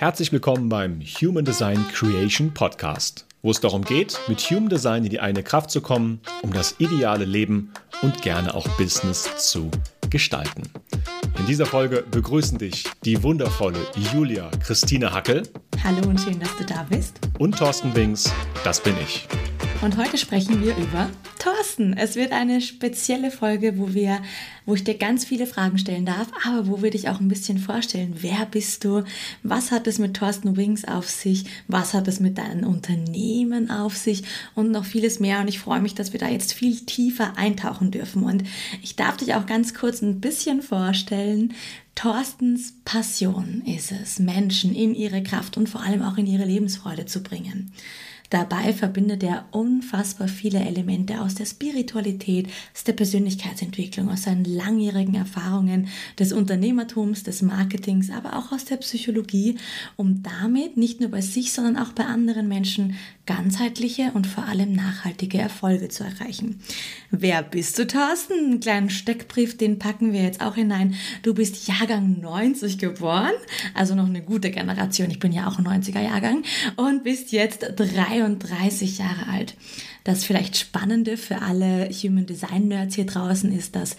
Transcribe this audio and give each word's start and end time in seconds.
Herzlich 0.00 0.32
willkommen 0.32 0.70
beim 0.70 1.02
Human 1.20 1.44
Design 1.44 1.86
Creation 1.92 2.54
Podcast, 2.54 3.26
wo 3.42 3.50
es 3.50 3.60
darum 3.60 3.84
geht, 3.84 4.18
mit 4.28 4.40
Human 4.40 4.70
Design 4.70 5.04
in 5.04 5.10
die 5.10 5.20
eine 5.20 5.42
Kraft 5.42 5.70
zu 5.70 5.82
kommen, 5.82 6.22
um 6.40 6.54
das 6.54 6.76
ideale 6.78 7.26
Leben 7.26 7.70
und 8.00 8.22
gerne 8.22 8.54
auch 8.54 8.66
Business 8.78 9.28
zu 9.36 9.70
gestalten. 10.08 10.62
In 11.38 11.44
dieser 11.44 11.66
Folge 11.66 12.02
begrüßen 12.10 12.56
dich 12.56 12.84
die 13.04 13.22
wundervolle 13.22 13.76
Julia 14.14 14.50
Christine 14.64 15.12
Hackel. 15.12 15.42
Hallo 15.84 16.08
und 16.08 16.18
schön, 16.18 16.40
dass 16.40 16.56
du 16.56 16.64
da 16.64 16.86
bist. 16.88 17.20
Und 17.38 17.58
Thorsten 17.58 17.94
Wings, 17.94 18.32
das 18.64 18.82
bin 18.82 18.94
ich. 19.02 19.28
Und 19.82 19.96
heute 19.96 20.18
sprechen 20.18 20.62
wir 20.62 20.76
über 20.76 21.08
Thorsten. 21.38 21.94
Es 21.94 22.14
wird 22.14 22.32
eine 22.32 22.60
spezielle 22.60 23.30
Folge, 23.30 23.78
wo 23.78 23.94
wir, 23.94 24.20
wo 24.66 24.74
ich 24.74 24.84
dir 24.84 24.98
ganz 24.98 25.24
viele 25.24 25.46
Fragen 25.46 25.78
stellen 25.78 26.04
darf, 26.04 26.28
aber 26.46 26.68
wo 26.68 26.82
wir 26.82 26.90
dich 26.90 27.08
auch 27.08 27.18
ein 27.18 27.28
bisschen 27.28 27.56
vorstellen. 27.56 28.16
Wer 28.20 28.44
bist 28.44 28.84
du? 28.84 29.04
Was 29.42 29.70
hat 29.70 29.86
es 29.86 29.98
mit 29.98 30.14
Thorsten 30.14 30.58
Wings 30.58 30.84
auf 30.84 31.08
sich? 31.08 31.46
Was 31.66 31.94
hat 31.94 32.08
es 32.08 32.20
mit 32.20 32.36
deinem 32.36 32.68
Unternehmen 32.68 33.70
auf 33.70 33.96
sich? 33.96 34.22
Und 34.54 34.70
noch 34.70 34.84
vieles 34.84 35.18
mehr. 35.18 35.40
Und 35.40 35.48
ich 35.48 35.58
freue 35.58 35.80
mich, 35.80 35.94
dass 35.94 36.12
wir 36.12 36.20
da 36.20 36.28
jetzt 36.28 36.52
viel 36.52 36.80
tiefer 36.80 37.38
eintauchen 37.38 37.90
dürfen. 37.90 38.24
Und 38.24 38.42
ich 38.82 38.96
darf 38.96 39.16
dich 39.16 39.34
auch 39.34 39.46
ganz 39.46 39.72
kurz 39.72 40.02
ein 40.02 40.20
bisschen 40.20 40.60
vorstellen. 40.60 41.54
Thorstens 41.94 42.74
Passion 42.84 43.62
ist 43.64 43.92
es, 43.92 44.18
Menschen 44.18 44.74
in 44.74 44.94
ihre 44.94 45.22
Kraft 45.22 45.56
und 45.56 45.70
vor 45.70 45.82
allem 45.82 46.02
auch 46.02 46.18
in 46.18 46.26
ihre 46.26 46.44
Lebensfreude 46.44 47.06
zu 47.06 47.22
bringen. 47.22 47.72
Dabei 48.30 48.72
verbindet 48.72 49.24
er 49.24 49.46
unfassbar 49.50 50.28
viele 50.28 50.60
Elemente 50.60 51.20
aus 51.20 51.34
der 51.34 51.46
Spiritualität, 51.46 52.48
aus 52.72 52.84
der 52.84 52.92
Persönlichkeitsentwicklung, 52.92 54.08
aus 54.08 54.22
seinen 54.22 54.44
langjährigen 54.44 55.16
Erfahrungen 55.16 55.88
des 56.16 56.32
Unternehmertums, 56.32 57.24
des 57.24 57.42
Marketings, 57.42 58.08
aber 58.10 58.38
auch 58.38 58.52
aus 58.52 58.64
der 58.64 58.76
Psychologie, 58.76 59.58
um 59.96 60.22
damit 60.22 60.76
nicht 60.76 61.00
nur 61.00 61.10
bei 61.10 61.20
sich, 61.20 61.52
sondern 61.52 61.76
auch 61.76 61.92
bei 61.92 62.04
anderen 62.04 62.46
Menschen 62.46 62.94
ganzheitliche 63.30 64.10
und 64.14 64.26
vor 64.26 64.46
allem 64.46 64.72
nachhaltige 64.72 65.38
Erfolge 65.38 65.88
zu 65.88 66.02
erreichen. 66.02 66.60
Wer 67.12 67.44
bist 67.44 67.78
du, 67.78 67.86
Thorsten? 67.86 68.32
Einen 68.32 68.58
kleinen 68.58 68.90
Steckbrief, 68.90 69.56
den 69.56 69.78
packen 69.78 70.12
wir 70.12 70.22
jetzt 70.22 70.40
auch 70.40 70.56
hinein. 70.56 70.96
Du 71.22 71.32
bist 71.32 71.68
Jahrgang 71.68 72.18
90 72.20 72.78
geboren, 72.78 73.30
also 73.72 73.94
noch 73.94 74.06
eine 74.06 74.22
gute 74.22 74.50
Generation. 74.50 75.12
Ich 75.12 75.20
bin 75.20 75.30
ja 75.30 75.46
auch 75.46 75.60
ein 75.60 75.68
90er 75.68 76.00
Jahrgang 76.00 76.42
und 76.74 77.04
bist 77.04 77.30
jetzt 77.30 77.64
33 77.76 78.98
Jahre 78.98 79.28
alt. 79.28 79.54
Das 80.02 80.24
vielleicht 80.24 80.56
Spannende 80.56 81.16
für 81.16 81.40
alle 81.40 81.88
Human 81.90 82.26
Design 82.26 82.66
Nerds 82.66 82.96
hier 82.96 83.06
draußen 83.06 83.52
ist, 83.52 83.76
dass 83.76 83.96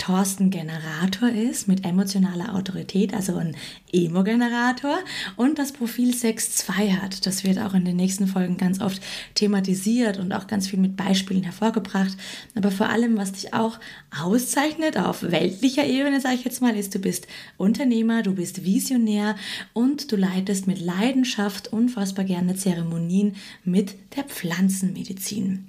Thorsten 0.00 0.48
Generator 0.48 1.28
ist 1.28 1.68
mit 1.68 1.84
emotionaler 1.84 2.54
Autorität, 2.54 3.12
also 3.12 3.36
ein 3.36 3.54
Emo-Generator 3.92 4.98
und 5.36 5.58
das 5.58 5.72
Profil 5.72 6.14
6.2 6.14 6.96
hat. 7.02 7.26
Das 7.26 7.44
wird 7.44 7.58
auch 7.58 7.74
in 7.74 7.84
den 7.84 7.96
nächsten 7.96 8.26
Folgen 8.26 8.56
ganz 8.56 8.80
oft 8.80 9.02
thematisiert 9.34 10.18
und 10.18 10.32
auch 10.32 10.46
ganz 10.46 10.68
viel 10.68 10.78
mit 10.78 10.96
Beispielen 10.96 11.42
hervorgebracht. 11.42 12.16
Aber 12.54 12.70
vor 12.70 12.88
allem, 12.88 13.18
was 13.18 13.32
dich 13.32 13.52
auch 13.52 13.78
auszeichnet 14.18 14.96
auf 14.96 15.22
weltlicher 15.22 15.86
Ebene, 15.86 16.18
sage 16.18 16.36
ich 16.36 16.44
jetzt 16.44 16.62
mal, 16.62 16.74
ist, 16.74 16.94
du 16.94 16.98
bist 16.98 17.26
Unternehmer, 17.58 18.22
du 18.22 18.34
bist 18.34 18.64
Visionär 18.64 19.36
und 19.74 20.10
du 20.10 20.16
leitest 20.16 20.66
mit 20.66 20.80
Leidenschaft 20.80 21.74
unfassbar 21.74 22.24
gerne 22.24 22.56
Zeremonien 22.56 23.36
mit 23.64 23.96
der 24.16 24.24
Pflanzenmedizin. 24.24 25.68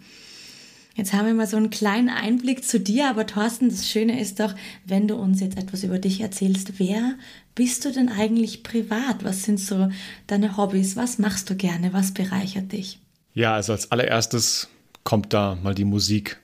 Jetzt 0.95 1.13
haben 1.13 1.25
wir 1.25 1.33
mal 1.33 1.47
so 1.47 1.57
einen 1.57 1.69
kleinen 1.69 2.09
Einblick 2.09 2.65
zu 2.65 2.79
dir, 2.79 3.09
aber 3.09 3.25
Thorsten, 3.25 3.69
das 3.69 3.87
Schöne 3.87 4.19
ist 4.19 4.39
doch, 4.39 4.53
wenn 4.85 5.07
du 5.07 5.15
uns 5.15 5.39
jetzt 5.39 5.57
etwas 5.57 5.83
über 5.83 5.99
dich 5.99 6.19
erzählst, 6.19 6.79
wer 6.79 7.15
bist 7.55 7.85
du 7.85 7.91
denn 7.91 8.09
eigentlich 8.09 8.63
privat? 8.63 9.23
Was 9.23 9.43
sind 9.43 9.59
so 9.59 9.89
deine 10.27 10.57
Hobbys? 10.57 10.97
Was 10.97 11.17
machst 11.17 11.49
du 11.49 11.55
gerne? 11.55 11.93
Was 11.93 12.13
bereichert 12.13 12.73
dich? 12.73 12.99
Ja, 13.33 13.55
also 13.55 13.71
als 13.71 13.91
allererstes 13.91 14.67
kommt 15.03 15.33
da 15.33 15.57
mal 15.63 15.73
die 15.73 15.85
Musik. 15.85 16.39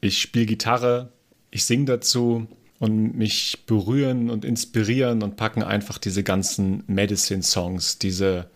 Ich 0.00 0.20
spiele 0.20 0.46
Gitarre, 0.46 1.12
ich 1.52 1.64
singe 1.64 1.84
dazu 1.84 2.48
und 2.80 3.16
mich 3.16 3.64
berühren 3.66 4.30
und 4.30 4.44
inspirieren 4.44 5.22
und 5.22 5.36
packen 5.36 5.62
einfach 5.62 5.98
diese 5.98 6.24
ganzen 6.24 6.82
Medicine-Songs, 6.88 7.98
diese 7.98 8.50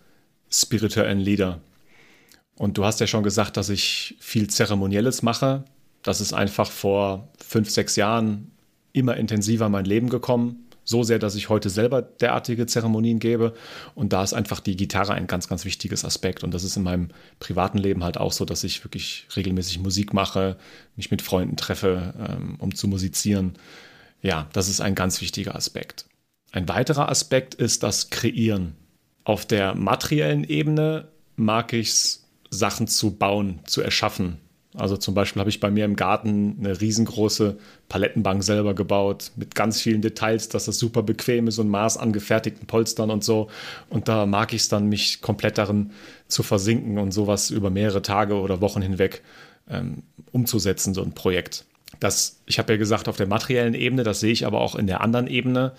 spirituellen 0.51 1.21
Lieder. 1.21 1.61
Und 2.57 2.79
du 2.79 2.85
hast 2.85 3.01
ja 3.01 3.07
schon 3.07 3.23
gesagt, 3.23 3.57
dass 3.57 3.69
ich 3.69 4.17
viel 4.19 4.49
Zeremonielles 4.49 5.23
mache. 5.23 5.65
Das 6.03 6.21
ist 6.21 6.33
einfach 6.33 6.71
vor 6.71 7.29
fünf, 7.47 7.71
sechs 7.71 7.97
Jahren 7.97 8.51
immer 8.93 9.17
intensiver 9.17 9.67
in 9.67 9.73
mein 9.73 9.85
Leben 9.85 10.09
gekommen. 10.09 10.63
So 10.85 11.03
sehr, 11.03 11.19
dass 11.19 11.35
ich 11.35 11.49
heute 11.49 11.69
selber 11.69 12.01
derartige 12.01 12.67
Zeremonien 12.67 13.19
gebe. 13.19 13.55
Und 13.95 14.13
da 14.13 14.23
ist 14.23 14.33
einfach 14.33 14.61
die 14.61 14.77
Gitarre 14.77 15.15
ein 15.15 15.27
ganz, 15.27 15.49
ganz 15.49 15.65
wichtiges 15.65 16.05
Aspekt. 16.05 16.45
Und 16.45 16.55
das 16.55 16.63
ist 16.63 16.77
in 16.77 16.85
meinem 16.85 17.09
privaten 17.41 17.79
Leben 17.79 18.05
halt 18.05 18.19
auch 18.19 18.33
so, 18.33 18.45
dass 18.45 18.65
ich 18.65 18.85
wirklich 18.85 19.27
regelmäßig 19.35 19.81
Musik 19.81 20.15
mache, 20.15 20.57
mich 20.95 21.11
mit 21.11 21.23
Freunden 21.23 21.57
treffe, 21.57 22.15
ähm, 22.19 22.55
um 22.59 22.75
zu 22.75 22.87
musizieren. 22.89 23.55
Ja, 24.23 24.49
das 24.53 24.69
ist 24.69 24.81
ein 24.81 24.95
ganz 24.95 25.21
wichtiger 25.21 25.57
Aspekt. 25.57 26.07
Ein 26.53 26.69
weiterer 26.69 27.09
Aspekt 27.11 27.55
ist 27.55 27.83
das 27.83 28.11
Kreieren. 28.11 28.77
Auf 29.25 29.45
der 29.45 29.75
materiellen 29.75 30.45
Ebene 30.45 31.09
mag 31.35 31.73
ich 31.73 31.89
es 31.89 32.26
Sachen 32.57 32.89
zu 32.89 33.13
bauen, 33.13 33.61
zu 33.65 33.83
erschaffen. 33.83 34.39
Also 34.77 34.99
zum 34.99 35.15
Beispiel 35.15 35.41
habe 35.41 35.49
ich 35.49 35.59
bei 35.59 35.71
mir 35.71 35.87
im 35.87 35.97
Garten 35.97 36.57
eine 36.61 36.79
riesengroße 36.79 37.57
Palettenbank 37.89 38.45
selber 38.45 38.75
gebaut 38.75 39.33
mit 39.37 39.55
ganz 39.55 39.81
vielen 39.81 40.03
Details, 40.03 40.51
dass 40.51 40.67
das 40.67 40.79
super 40.79 41.03
bequem 41.03 41.49
ist 41.49 41.59
und 41.59 41.69
maßangefertigten 41.71 42.67
Polstern 42.67 43.11
und 43.11 43.25
so. 43.25 43.49
Und 43.89 44.09
da 44.09 44.27
mag 44.27 44.53
ich 44.53 44.63
es 44.63 44.69
dann, 44.69 44.89
mich 44.89 45.23
komplett 45.23 45.57
darin 45.57 45.93
zu 46.29 46.43
versinken 46.43 46.99
und 46.99 47.13
sowas 47.13 47.51
über 47.51 47.71
mehrere 47.71 48.03
Tage 48.03 48.35
oder 48.35 48.61
Wochen 48.61 48.83
hinweg 48.83 49.23
ähm, 49.71 50.03
umzusetzen, 50.33 50.93
so 50.93 51.03
ein 51.03 51.13
Projekt. 51.13 51.65
Das, 51.99 52.41
ich 52.45 52.59
habe 52.59 52.75
ja 52.75 52.79
gesagt, 52.79 53.09
auf 53.09 53.17
der 53.17 53.27
materiellen 53.27 53.75
Ebene, 53.75 54.03
das 54.03 54.21
sehe 54.21 54.33
ich 54.33 54.45
aber 54.45 54.61
auch 54.61 54.75
in 54.75 54.87
der 54.87 55.01
anderen 55.01 55.27
Ebene 55.27 55.73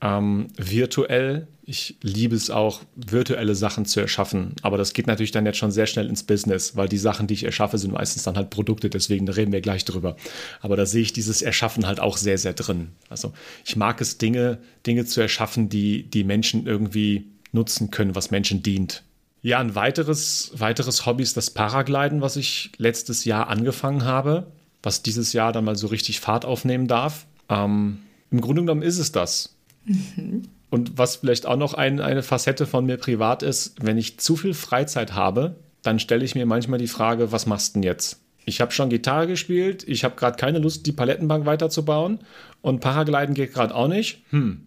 ähm, 0.00 0.48
virtuell. 0.56 1.46
Ich 1.64 1.96
liebe 2.02 2.34
es 2.34 2.50
auch, 2.50 2.80
virtuelle 2.96 3.54
Sachen 3.54 3.84
zu 3.84 4.00
erschaffen. 4.00 4.54
Aber 4.62 4.76
das 4.76 4.92
geht 4.92 5.06
natürlich 5.06 5.30
dann 5.30 5.46
jetzt 5.46 5.58
schon 5.58 5.70
sehr 5.70 5.86
schnell 5.86 6.08
ins 6.08 6.24
Business, 6.24 6.74
weil 6.74 6.88
die 6.88 6.98
Sachen, 6.98 7.26
die 7.26 7.34
ich 7.34 7.44
erschaffe, 7.44 7.78
sind 7.78 7.92
meistens 7.92 8.24
dann 8.24 8.36
halt 8.36 8.50
Produkte. 8.50 8.90
Deswegen 8.90 9.28
reden 9.28 9.52
wir 9.52 9.60
gleich 9.60 9.84
drüber. 9.84 10.16
Aber 10.60 10.76
da 10.76 10.84
sehe 10.86 11.02
ich 11.02 11.12
dieses 11.12 11.42
Erschaffen 11.42 11.86
halt 11.86 12.00
auch 12.00 12.16
sehr, 12.16 12.38
sehr 12.38 12.54
drin. 12.54 12.88
Also 13.08 13.32
ich 13.64 13.76
mag 13.76 14.00
es, 14.00 14.18
Dinge, 14.18 14.58
Dinge 14.86 15.04
zu 15.04 15.20
erschaffen, 15.20 15.68
die 15.68 16.02
die 16.02 16.24
Menschen 16.24 16.66
irgendwie 16.66 17.26
nutzen 17.52 17.90
können, 17.90 18.14
was 18.14 18.30
Menschen 18.30 18.62
dient. 18.62 19.04
Ja, 19.42 19.58
ein 19.58 19.74
weiteres, 19.74 20.52
weiteres 20.54 21.06
Hobby 21.06 21.22
ist 21.22 21.36
das 21.36 21.50
Paragliden, 21.50 22.20
was 22.20 22.36
ich 22.36 22.72
letztes 22.76 23.24
Jahr 23.24 23.48
angefangen 23.48 24.04
habe, 24.04 24.48
was 24.82 25.02
dieses 25.02 25.32
Jahr 25.32 25.52
dann 25.52 25.64
mal 25.64 25.76
so 25.76 25.86
richtig 25.86 26.20
Fahrt 26.20 26.44
aufnehmen 26.44 26.88
darf. 26.88 27.26
Ähm, 27.48 28.00
Im 28.30 28.40
Grunde 28.40 28.62
genommen 28.62 28.82
ist 28.82 28.98
es 28.98 29.12
das. 29.12 29.56
Mhm. 29.84 30.42
Und 30.70 30.98
was 30.98 31.16
vielleicht 31.16 31.46
auch 31.46 31.56
noch 31.56 31.74
ein, 31.74 32.00
eine 32.00 32.22
Facette 32.22 32.66
von 32.66 32.86
mir 32.86 32.96
privat 32.96 33.42
ist, 33.42 33.74
wenn 33.84 33.98
ich 33.98 34.18
zu 34.18 34.36
viel 34.36 34.54
Freizeit 34.54 35.14
habe, 35.14 35.56
dann 35.82 35.98
stelle 35.98 36.24
ich 36.24 36.34
mir 36.34 36.46
manchmal 36.46 36.78
die 36.78 36.86
Frage, 36.86 37.32
was 37.32 37.46
machst 37.46 37.74
du 37.74 37.80
denn 37.80 37.82
jetzt? 37.82 38.20
Ich 38.44 38.60
habe 38.60 38.72
schon 38.72 38.88
Gitarre 38.88 39.26
gespielt, 39.26 39.84
ich 39.86 40.04
habe 40.04 40.16
gerade 40.16 40.36
keine 40.36 40.58
Lust, 40.58 40.86
die 40.86 40.92
Palettenbank 40.92 41.44
weiterzubauen 41.44 42.20
und 42.62 42.80
Paragliden 42.80 43.34
geht 43.34 43.52
gerade 43.52 43.74
auch 43.74 43.88
nicht. 43.88 44.22
Hm. 44.30 44.66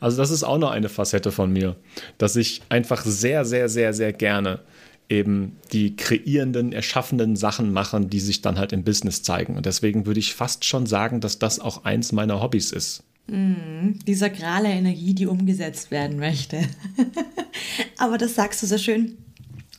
Also 0.00 0.16
das 0.16 0.30
ist 0.30 0.44
auch 0.44 0.58
noch 0.58 0.70
eine 0.70 0.88
Facette 0.88 1.30
von 1.30 1.52
mir, 1.52 1.76
dass 2.18 2.36
ich 2.36 2.62
einfach 2.68 3.02
sehr, 3.02 3.44
sehr, 3.44 3.68
sehr, 3.68 3.92
sehr 3.94 4.12
gerne 4.12 4.60
eben 5.08 5.56
die 5.72 5.96
kreierenden, 5.96 6.72
erschaffenden 6.72 7.36
Sachen 7.36 7.72
machen, 7.72 8.10
die 8.10 8.20
sich 8.20 8.42
dann 8.42 8.58
halt 8.58 8.72
im 8.72 8.84
Business 8.84 9.22
zeigen. 9.22 9.56
Und 9.56 9.64
deswegen 9.66 10.04
würde 10.04 10.20
ich 10.20 10.34
fast 10.34 10.64
schon 10.64 10.86
sagen, 10.86 11.20
dass 11.20 11.38
das 11.38 11.60
auch 11.60 11.84
eins 11.84 12.12
meiner 12.12 12.42
Hobbys 12.42 12.72
ist. 12.72 13.04
Mm, 13.28 13.98
die 14.06 14.14
sakrale 14.14 14.68
Energie, 14.68 15.14
die 15.14 15.26
umgesetzt 15.26 15.90
werden 15.90 16.18
möchte. 16.18 16.62
Aber 17.98 18.16
das 18.16 18.34
sagst 18.34 18.62
du 18.62 18.66
so 18.66 18.78
schön. 18.78 19.18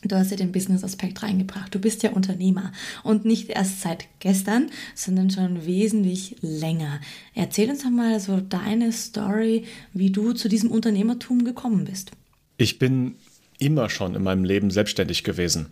Du 0.04 0.16
hast 0.16 0.32
ja 0.32 0.38
den 0.38 0.54
Business-Aspekt 0.54 1.24
reingebracht. 1.24 1.76
Du 1.76 1.80
bist 1.80 2.04
ja 2.04 2.12
Unternehmer 2.12 2.72
und 3.04 3.26
nicht 3.26 3.50
erst 3.50 3.82
seit 3.82 4.06
gestern, 4.20 4.70
sondern 4.96 5.30
schon 5.30 5.66
wesentlich 5.66 6.38
länger. 6.42 7.02
Erzähl 7.34 7.70
uns 7.70 7.84
doch 7.84 7.90
mal 7.90 8.20
so 8.20 8.40
deine 8.40 8.94
Story, 8.94 9.66
wie 9.94 10.12
du 10.12 10.32
zu 10.34 10.48
diesem 10.48 10.72
Unternehmertum 10.72 11.44
gekommen 11.44 11.84
bist. 11.86 12.12
Ich 12.58 12.80
bin 12.80 13.16
immer 13.58 13.90
schon 13.90 14.16
in 14.16 14.24
meinem 14.24 14.46
Leben 14.46 14.72
selbstständig 14.72 15.24
gewesen 15.26 15.68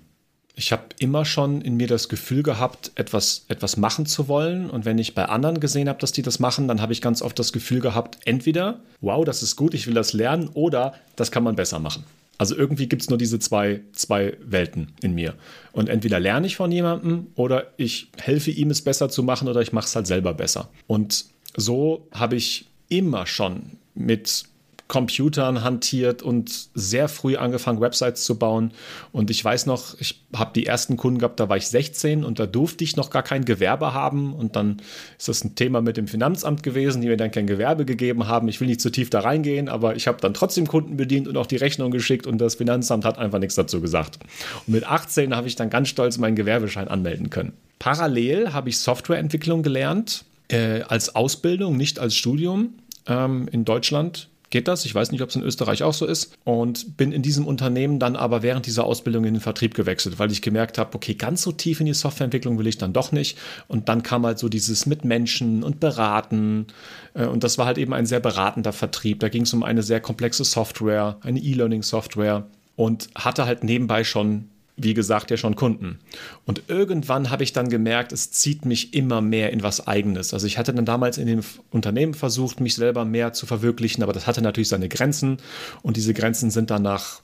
ich 0.58 0.72
habe 0.72 0.86
immer 0.98 1.24
schon 1.24 1.62
in 1.62 1.78
mir 1.78 1.86
das 1.86 2.10
Gefühl 2.10 2.42
gehabt, 2.42 2.92
etwas, 2.96 3.46
etwas 3.48 3.78
machen 3.78 4.08
zu 4.08 4.28
wollen. 4.28 4.72
Und 4.72 4.86
wenn 4.86 4.98
ich 4.98 5.14
bei 5.14 5.26
anderen 5.26 5.60
gesehen 5.60 5.88
habe, 5.88 6.00
dass 6.00 6.12
die 6.12 6.24
das 6.24 6.40
machen, 6.40 6.68
dann 6.68 6.82
habe 6.82 6.94
ich 6.94 7.02
ganz 7.02 7.22
oft 7.22 7.38
das 7.38 7.54
Gefühl 7.54 7.80
gehabt, 7.80 8.18
entweder, 8.26 8.80
wow, 9.00 9.24
das 9.24 9.44
ist 9.44 9.56
gut, 9.56 9.76
ich 9.76 9.86
will 9.86 9.94
das 9.94 10.14
lernen, 10.14 10.50
oder 10.56 10.96
das 11.16 11.30
kann 11.32 11.44
man 11.44 11.56
besser 11.56 11.78
machen. 11.78 12.06
Also 12.40 12.56
irgendwie 12.56 12.90
gibt 12.90 13.04
es 13.04 13.10
nur 13.10 13.20
diese 13.20 13.38
zwei, 13.38 13.82
zwei 13.94 14.36
Welten 14.44 14.94
in 15.02 15.14
mir. 15.14 15.36
Und 15.74 15.90
entweder 15.90 16.20
lerne 16.20 16.48
ich 16.48 16.56
von 16.56 16.72
jemandem 16.72 17.28
oder 17.36 17.72
ich 17.78 18.10
helfe 18.18 18.50
ihm, 18.50 18.72
es 18.72 18.82
besser 18.82 19.10
zu 19.10 19.22
machen 19.22 19.48
oder 19.48 19.62
ich 19.62 19.74
mache 19.74 19.86
es 19.86 19.96
halt 19.96 20.08
selber 20.08 20.34
besser. 20.34 20.70
Und 20.88 21.26
so 21.56 22.08
habe 22.12 22.36
ich 22.36 22.66
immer 22.90 23.28
schon 23.28 23.78
mit 23.94 24.44
Computern 24.88 25.64
hantiert 25.64 26.24
und 26.24 26.70
sehr 26.74 27.10
früh 27.10 27.36
angefangen, 27.36 27.82
Websites 27.82 28.24
zu 28.24 28.40
bauen. 28.40 28.72
Und 29.12 29.30
ich 29.30 29.44
weiß 29.44 29.66
noch, 29.66 30.00
ich 30.00 30.24
habe 30.34 30.52
die 30.56 30.66
ersten 30.66 30.96
Kunden 30.96 31.20
gehabt, 31.20 31.40
da 31.40 31.50
war 31.50 31.58
ich 31.58 31.68
16 31.68 32.24
und 32.24 32.40
da 32.40 32.46
durfte 32.46 32.84
ich 32.84 32.96
noch 32.96 33.10
gar 33.10 33.24
kein 33.24 33.44
Gewerbe 33.44 33.94
haben. 33.94 34.34
Und 34.34 34.56
dann 34.56 34.82
ist 35.18 35.28
das 35.28 35.44
ein 35.44 35.56
Thema 35.56 35.82
mit 35.82 35.98
dem 35.98 36.08
Finanzamt 36.08 36.64
gewesen, 36.64 37.02
die 37.02 37.08
mir 37.10 37.18
dann 37.18 37.32
kein 37.32 37.48
Gewerbe 37.48 37.84
gegeben 37.84 38.28
haben. 38.28 38.48
Ich 38.48 38.62
will 38.62 38.68
nicht 38.68 38.80
zu 38.80 38.90
tief 38.90 39.10
da 39.10 39.20
reingehen, 39.20 39.68
aber 39.68 39.96
ich 39.96 40.08
habe 40.08 40.20
dann 40.22 40.34
trotzdem 40.34 40.68
Kunden 40.68 40.96
bedient 40.96 41.28
und 41.28 41.36
auch 41.36 41.48
die 41.48 41.58
Rechnung 41.58 41.92
geschickt 41.92 42.26
und 42.26 42.38
das 42.38 42.56
Finanzamt 42.56 43.04
hat 43.04 43.18
einfach 43.18 43.40
nichts 43.40 43.56
dazu 43.56 43.82
gesagt. 43.82 44.20
Und 44.66 44.74
mit 44.74 44.86
18 44.86 45.36
habe 45.36 45.48
ich 45.48 45.56
dann 45.56 45.70
ganz 45.70 45.90
stolz 45.90 46.18
meinen 46.18 46.36
Gewerbeschein 46.36 46.88
anmelden 46.88 47.30
können. 47.30 47.54
Parallel 47.80 48.54
habe 48.54 48.70
ich 48.70 48.80
Softwareentwicklung 48.80 49.64
gelernt, 49.64 50.24
äh, 50.48 50.82
als 50.84 51.14
Ausbildung, 51.14 51.76
nicht 51.76 52.00
als 52.00 52.16
Studium 52.16 52.76
ähm, 53.06 53.50
in 53.52 53.66
Deutschland 53.66 54.30
geht 54.50 54.68
das. 54.68 54.86
Ich 54.86 54.96
weiß 54.96 55.12
nicht, 55.12 55.22
ob 55.22 55.30
es 55.30 55.36
in 55.36 55.44
Österreich 55.44 55.84
auch 55.84 55.94
so 55.94 56.06
ist. 56.06 56.38
Und 56.44 56.98
bin 56.98 57.12
in 57.12 57.22
diesem 57.22 57.46
Unternehmen 57.46 58.00
dann 58.00 58.16
aber 58.16 58.44
während 58.44 58.66
dieser 58.66 58.86
Ausbildung 58.86 59.26
in 59.26 59.36
den 59.36 59.42
Vertrieb 59.42 59.74
gewechselt, 59.74 60.20
weil 60.20 60.32
ich 60.32 60.42
gemerkt 60.42 60.78
habe, 60.78 60.96
okay, 60.96 61.16
ganz 61.16 61.42
so 61.42 61.52
tief 61.52 61.80
in 61.80 61.86
die 61.86 61.94
Softwareentwicklung 61.94 62.58
will 62.58 62.68
ich 62.68 62.78
dann 62.78 62.94
doch 62.94 63.12
nicht. 63.12 63.38
Und 63.68 63.90
dann 63.90 64.04
kam 64.04 64.26
halt 64.26 64.40
so 64.40 64.50
dieses 64.50 64.86
mit 64.86 65.06
Menschen 65.06 65.64
und 65.64 65.80
beraten. 65.80 66.68
Äh, 67.14 67.26
und 67.26 67.44
das 67.44 67.58
war 67.58 67.66
halt 67.66 67.78
eben 67.78 67.94
ein 67.94 68.06
sehr 68.06 68.20
beratender 68.20 68.74
Vertrieb. 68.74 69.20
Da 69.20 69.30
ging 69.30 69.44
es 69.44 69.54
um 69.54 69.64
eine 69.64 69.84
sehr 69.84 70.00
komplexe 70.00 70.44
Software, 70.44 71.18
eine 71.22 71.40
E-Learning-Software 71.40 72.48
und 72.76 73.10
hatte 73.16 73.46
halt 73.46 73.64
nebenbei 73.64 74.04
schon 74.04 74.50
wie 74.78 74.94
gesagt, 74.94 75.32
ja 75.32 75.38
schon 75.38 75.56
Kunden. 75.56 75.98
Und 76.46 76.64
irgendwann 76.68 77.32
habe 77.32 77.44
ich 77.44 77.52
dann 77.52 77.68
gemerkt, 77.68 78.12
es 78.12 78.32
zieht 78.32 78.64
mich 78.64 78.94
immer 78.94 79.22
mehr 79.22 79.52
in 79.52 79.64
was 79.64 79.88
Eigenes. 79.88 80.34
Also 80.34 80.46
ich 80.46 80.60
hatte 80.60 80.74
dann 80.74 80.86
damals 80.86 81.18
in 81.18 81.26
dem 81.26 81.42
Unternehmen 81.72 82.14
versucht, 82.14 82.60
mich 82.60 82.76
selber 82.76 83.04
mehr 83.04 83.34
zu 83.34 83.48
verwirklichen, 83.48 84.04
aber 84.04 84.14
das 84.14 84.28
hatte 84.28 84.42
natürlich 84.42 84.70
seine 84.70 84.88
Grenzen. 84.88 85.38
Und 85.82 85.98
diese 85.98 86.14
Grenzen 86.14 86.52
sind 86.52 86.70
dann 86.70 86.84
nach 86.84 87.22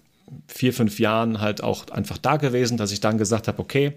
vier, 0.48 0.74
fünf 0.74 1.00
Jahren 1.00 1.42
halt 1.42 1.64
auch 1.64 1.90
einfach 1.90 2.18
da 2.18 2.38
gewesen, 2.38 2.78
dass 2.78 2.92
ich 2.92 3.02
dann 3.02 3.20
gesagt 3.20 3.48
habe, 3.48 3.60
okay, 3.60 3.94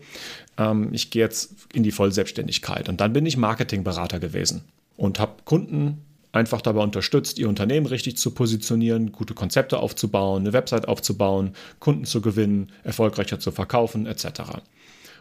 ähm, 0.58 0.90
ich 0.92 1.10
gehe 1.10 1.22
jetzt 1.22 1.54
in 1.72 1.82
die 1.82 1.92
Vollselbstständigkeit. 1.92 2.90
Und 2.90 3.00
dann 3.00 3.14
bin 3.14 3.24
ich 3.24 3.38
Marketingberater 3.38 4.20
gewesen 4.20 4.64
und 4.96 5.18
habe 5.18 5.32
Kunden 5.44 6.02
einfach 6.36 6.60
dabei 6.60 6.82
unterstützt, 6.82 7.38
ihr 7.38 7.48
Unternehmen 7.48 7.86
richtig 7.86 8.16
zu 8.16 8.30
positionieren, 8.30 9.12
gute 9.12 9.34
Konzepte 9.34 9.78
aufzubauen, 9.78 10.42
eine 10.42 10.52
Website 10.52 10.88
aufzubauen, 10.88 11.54
Kunden 11.80 12.04
zu 12.04 12.20
gewinnen, 12.20 12.72
erfolgreicher 12.84 13.40
zu 13.40 13.50
verkaufen 13.50 14.06
etc. 14.06 14.42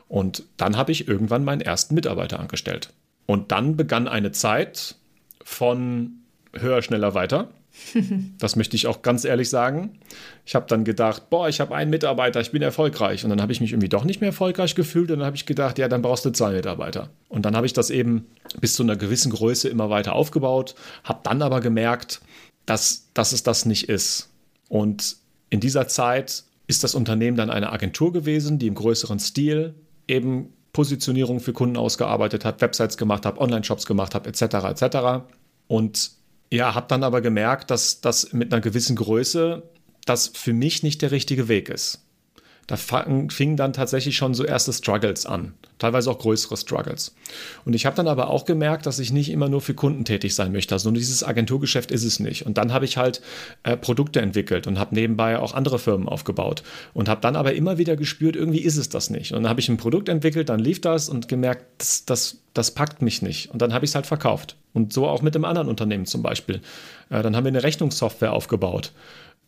Und 0.07 0.43
dann 0.57 0.77
habe 0.77 0.91
ich 0.91 1.07
irgendwann 1.07 1.43
meinen 1.43 1.61
ersten 1.61 1.95
Mitarbeiter 1.95 2.39
angestellt. 2.39 2.93
Und 3.25 3.51
dann 3.51 3.75
begann 3.75 4.07
eine 4.07 4.31
Zeit 4.31 4.95
von 5.43 6.21
höher, 6.53 6.81
schneller, 6.81 7.13
weiter 7.13 7.49
Das 8.39 8.55
möchte 8.55 8.75
ich 8.75 8.87
auch 8.87 9.01
ganz 9.01 9.25
ehrlich 9.25 9.49
sagen. 9.49 9.99
Ich 10.45 10.55
habe 10.55 10.65
dann 10.67 10.83
gedacht, 10.83 11.29
boah, 11.29 11.47
ich 11.47 11.59
habe 11.59 11.75
einen 11.75 11.89
Mitarbeiter, 11.89 12.41
ich 12.41 12.51
bin 12.51 12.61
erfolgreich. 12.61 13.23
Und 13.23 13.29
dann 13.29 13.41
habe 13.41 13.51
ich 13.51 13.61
mich 13.61 13.71
irgendwie 13.71 13.89
doch 13.89 14.03
nicht 14.03 14.21
mehr 14.21 14.29
erfolgreich 14.29 14.75
gefühlt. 14.75 15.11
Und 15.11 15.19
dann 15.19 15.25
habe 15.25 15.35
ich 15.35 15.45
gedacht, 15.45 15.77
ja, 15.77 15.87
dann 15.87 16.01
brauchst 16.01 16.25
du 16.25 16.31
zwei 16.31 16.51
Mitarbeiter. 16.51 17.09
Und 17.29 17.45
dann 17.45 17.55
habe 17.55 17.65
ich 17.65 17.73
das 17.73 17.89
eben 17.89 18.25
bis 18.59 18.75
zu 18.75 18.83
einer 18.83 18.95
gewissen 18.95 19.31
Größe 19.31 19.69
immer 19.69 19.89
weiter 19.89 20.13
aufgebaut, 20.13 20.75
habe 21.03 21.19
dann 21.23 21.41
aber 21.41 21.61
gemerkt, 21.61 22.21
dass, 22.65 23.09
dass 23.13 23.31
es 23.31 23.43
das 23.43 23.65
nicht 23.65 23.89
ist. 23.89 24.29
Und 24.69 25.17
in 25.49 25.59
dieser 25.59 25.87
Zeit 25.87 26.43
ist 26.67 26.83
das 26.83 26.95
Unternehmen 26.95 27.37
dann 27.37 27.49
eine 27.49 27.71
Agentur 27.71 28.11
gewesen, 28.11 28.59
die 28.59 28.67
im 28.67 28.75
größeren 28.75 29.19
Stil 29.19 29.75
eben 30.07 30.53
Positionierung 30.73 31.39
für 31.39 31.53
Kunden 31.53 31.77
ausgearbeitet 31.77 32.43
hat, 32.43 32.61
Websites 32.61 32.97
gemacht 32.97 33.25
hat, 33.25 33.37
Online-Shops 33.37 33.85
gemacht 33.85 34.13
hat, 34.13 34.27
etc. 34.27 34.81
etc. 34.81 35.25
Und 35.67 36.11
ja, 36.51 36.75
habe 36.75 36.87
dann 36.87 37.03
aber 37.03 37.21
gemerkt, 37.21 37.71
dass 37.71 38.01
das 38.01 38.33
mit 38.33 38.53
einer 38.53 38.61
gewissen 38.61 38.95
Größe 38.95 39.63
das 40.05 40.27
für 40.27 40.53
mich 40.53 40.83
nicht 40.83 41.01
der 41.01 41.11
richtige 41.11 41.47
Weg 41.47 41.69
ist. 41.69 42.05
Da 42.67 42.77
fingen 42.77 43.57
dann 43.57 43.73
tatsächlich 43.73 44.17
schon 44.17 44.33
so 44.33 44.43
erste 44.43 44.73
Struggles 44.73 45.27
an, 45.27 45.53
teilweise 45.77 46.09
auch 46.09 46.17
größere 46.17 46.57
Struggles. 46.57 47.13
Und 47.63 47.75
ich 47.75 47.85
habe 47.85 47.95
dann 47.95 48.07
aber 48.07 48.31
auch 48.31 48.45
gemerkt, 48.45 48.87
dass 48.87 48.97
ich 48.97 49.13
nicht 49.13 49.29
immer 49.29 49.49
nur 49.49 49.61
für 49.61 49.75
Kunden 49.75 50.03
tätig 50.03 50.33
sein 50.33 50.51
möchte. 50.51 50.73
Also 50.73 50.89
dieses 50.89 51.23
Agenturgeschäft 51.23 51.91
ist 51.91 52.03
es 52.03 52.19
nicht. 52.19 52.43
Und 52.43 52.57
dann 52.57 52.73
habe 52.73 52.85
ich 52.85 52.97
halt 52.97 53.21
äh, 53.61 53.77
Produkte 53.77 54.19
entwickelt 54.19 54.65
und 54.65 54.79
habe 54.79 54.95
nebenbei 54.95 55.37
auch 55.37 55.53
andere 55.53 55.77
Firmen 55.77 56.09
aufgebaut 56.09 56.63
und 56.95 57.07
habe 57.07 57.21
dann 57.21 57.35
aber 57.35 57.53
immer 57.53 57.77
wieder 57.77 57.95
gespürt, 57.95 58.35
irgendwie 58.35 58.61
ist 58.61 58.77
es 58.77 58.89
das 58.89 59.11
nicht. 59.11 59.31
Und 59.31 59.43
dann 59.43 59.49
habe 59.49 59.59
ich 59.59 59.69
ein 59.69 59.77
Produkt 59.77 60.09
entwickelt, 60.09 60.49
dann 60.49 60.59
lief 60.59 60.81
das 60.81 61.07
und 61.07 61.27
gemerkt, 61.27 61.65
das, 61.77 62.05
das, 62.05 62.39
das 62.55 62.71
packt 62.71 63.03
mich 63.03 63.21
nicht. 63.21 63.51
Und 63.51 63.61
dann 63.61 63.73
habe 63.73 63.85
ich 63.85 63.91
es 63.91 63.95
halt 63.95 64.07
verkauft. 64.07 64.55
Und 64.73 64.91
so 64.91 65.07
auch 65.07 65.21
mit 65.21 65.35
einem 65.35 65.45
anderen 65.45 65.67
Unternehmen 65.67 66.05
zum 66.05 66.23
Beispiel. 66.23 66.61
Äh, 67.09 67.21
dann 67.21 67.35
haben 67.35 67.43
wir 67.43 67.49
eine 67.49 67.63
Rechnungssoftware 67.63 68.33
aufgebaut. 68.33 68.93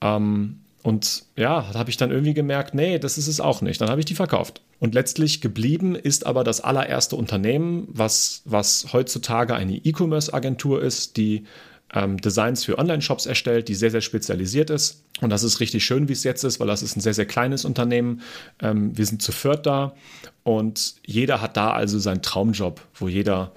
Ähm, 0.02 0.60
und 0.84 1.24
ja, 1.36 1.66
da 1.74 1.80
habe 1.80 1.90
ich 1.90 1.98
dann 1.98 2.12
irgendwie 2.12 2.34
gemerkt, 2.34 2.74
nee, 2.76 3.00
das 3.00 3.18
ist 3.18 3.28
es 3.28 3.42
auch 3.42 3.62
nicht. 3.62 3.82
Dann 3.82 3.90
habe 3.90 4.00
ich 4.00 4.06
die 4.06 4.16
verkauft. 4.16 4.62
Und 4.80 4.94
letztlich 4.94 5.42
geblieben 5.42 5.96
ist 5.96 6.26
aber 6.26 6.44
das 6.44 6.62
allererste 6.62 7.16
Unternehmen, 7.16 7.88
was, 7.90 8.42
was 8.46 8.94
heutzutage 8.94 9.56
eine 9.56 9.76
E-Commerce-Agentur 9.76 10.82
ist, 10.82 11.18
die 11.18 11.46
ähm, 11.94 12.18
Designs 12.18 12.64
für 12.64 12.78
Online-Shops 12.78 13.26
erstellt, 13.26 13.68
die 13.70 13.76
sehr, 13.76 13.92
sehr 13.92 14.02
spezialisiert 14.02 14.70
ist. 14.70 15.04
Und 15.22 15.30
das 15.30 15.44
ist 15.44 15.60
richtig 15.60 15.86
schön, 15.86 16.08
wie 16.10 16.14
es 16.14 16.24
jetzt 16.24 16.44
ist, 16.44 16.60
weil 16.60 16.68
das 16.68 16.84
ist 16.84 16.96
ein 16.96 17.02
sehr, 17.02 17.14
sehr 17.14 17.26
kleines 17.26 17.66
Unternehmen. 17.66 18.22
Ähm, 18.62 18.98
wir 18.98 19.06
sind 19.06 19.22
zu 19.22 19.32
viert 19.32 19.66
da 19.66 19.96
und 20.44 20.96
jeder 21.06 21.42
hat 21.42 21.58
da 21.58 21.72
also 21.72 22.00
seinen 22.00 22.22
Traumjob, 22.22 22.82
wo 22.96 23.08
jeder 23.08 23.52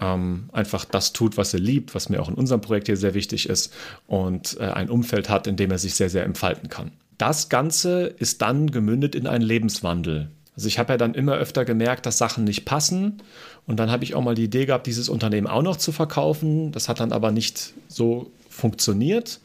ähm, 0.00 0.48
einfach 0.52 0.84
das 0.84 1.12
tut, 1.12 1.36
was 1.36 1.54
er 1.54 1.60
liebt, 1.60 1.94
was 1.94 2.08
mir 2.08 2.20
auch 2.20 2.28
in 2.28 2.34
unserem 2.34 2.60
Projekt 2.60 2.86
hier 2.86 2.96
sehr 2.96 3.14
wichtig 3.14 3.48
ist 3.48 3.72
und 4.06 4.56
äh, 4.60 4.64
ein 4.64 4.90
Umfeld 4.90 5.28
hat, 5.28 5.46
in 5.46 5.56
dem 5.56 5.70
er 5.70 5.78
sich 5.78 5.94
sehr, 5.94 6.10
sehr 6.10 6.24
entfalten 6.24 6.68
kann. 6.68 6.92
Das 7.16 7.48
Ganze 7.48 8.06
ist 8.06 8.42
dann 8.42 8.70
gemündet 8.70 9.16
in 9.16 9.26
einen 9.26 9.42
Lebenswandel. 9.42 10.30
Also 10.58 10.66
ich 10.66 10.80
habe 10.80 10.92
ja 10.92 10.96
dann 10.96 11.14
immer 11.14 11.34
öfter 11.34 11.64
gemerkt, 11.64 12.04
dass 12.04 12.18
Sachen 12.18 12.42
nicht 12.42 12.64
passen 12.64 13.22
und 13.68 13.76
dann 13.78 13.92
habe 13.92 14.02
ich 14.02 14.16
auch 14.16 14.22
mal 14.22 14.34
die 14.34 14.42
Idee 14.42 14.66
gehabt, 14.66 14.88
dieses 14.88 15.08
Unternehmen 15.08 15.46
auch 15.46 15.62
noch 15.62 15.76
zu 15.76 15.92
verkaufen. 15.92 16.72
Das 16.72 16.88
hat 16.88 16.98
dann 16.98 17.12
aber 17.12 17.30
nicht 17.30 17.74
so 17.86 18.32
funktioniert 18.50 19.40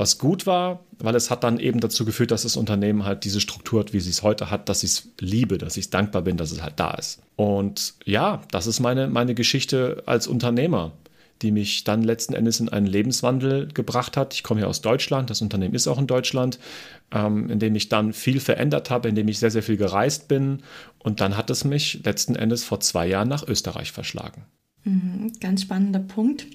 was 0.00 0.16
gut 0.16 0.46
war, 0.46 0.80
weil 0.98 1.14
es 1.14 1.30
hat 1.30 1.44
dann 1.44 1.60
eben 1.60 1.78
dazu 1.78 2.06
geführt, 2.06 2.30
dass 2.30 2.44
das 2.44 2.56
Unternehmen 2.56 3.04
halt 3.04 3.24
diese 3.24 3.38
Struktur 3.38 3.80
hat, 3.80 3.92
wie 3.92 4.00
sie 4.00 4.08
es 4.08 4.22
heute 4.22 4.50
hat, 4.50 4.70
dass 4.70 4.82
ich 4.82 4.92
es 4.92 5.08
liebe, 5.18 5.58
dass 5.58 5.76
ich 5.76 5.90
dankbar 5.90 6.22
bin, 6.22 6.38
dass 6.38 6.52
es 6.52 6.62
halt 6.62 6.80
da 6.80 6.92
ist. 6.92 7.20
Und 7.36 7.94
ja, 8.06 8.40
das 8.50 8.66
ist 8.66 8.80
meine, 8.80 9.08
meine 9.08 9.34
Geschichte 9.34 10.02
als 10.06 10.26
Unternehmer, 10.26 10.92
die 11.42 11.52
mich 11.52 11.84
dann 11.84 12.02
letzten 12.02 12.34
Endes 12.34 12.60
in 12.60 12.68
einen 12.68 12.86
Lebenswandel 12.86 13.68
gebracht 13.68 14.16
hat. 14.16 14.34
Ich 14.34 14.42
komme 14.42 14.60
ja 14.62 14.66
aus 14.66 14.80
Deutschland, 14.80 15.30
das 15.30 15.42
Unternehmen 15.42 15.74
ist 15.74 15.86
auch 15.86 15.98
in 15.98 16.06
Deutschland, 16.06 16.58
ähm, 17.12 17.48
in 17.50 17.58
dem 17.58 17.74
ich 17.74 17.88
dann 17.88 18.12
viel 18.12 18.40
verändert 18.40 18.90
habe, 18.90 19.08
in 19.08 19.14
dem 19.14 19.28
ich 19.28 19.38
sehr, 19.38 19.50
sehr 19.50 19.62
viel 19.62 19.76
gereist 19.76 20.28
bin. 20.28 20.62
Und 20.98 21.20
dann 21.20 21.36
hat 21.36 21.50
es 21.50 21.64
mich 21.64 22.02
letzten 22.04 22.36
Endes 22.36 22.64
vor 22.64 22.80
zwei 22.80 23.06
Jahren 23.06 23.28
nach 23.28 23.46
Österreich 23.46 23.92
verschlagen. 23.92 24.44
Mhm, 24.84 25.32
ganz 25.40 25.62
spannender 25.62 26.00
Punkt. 26.00 26.46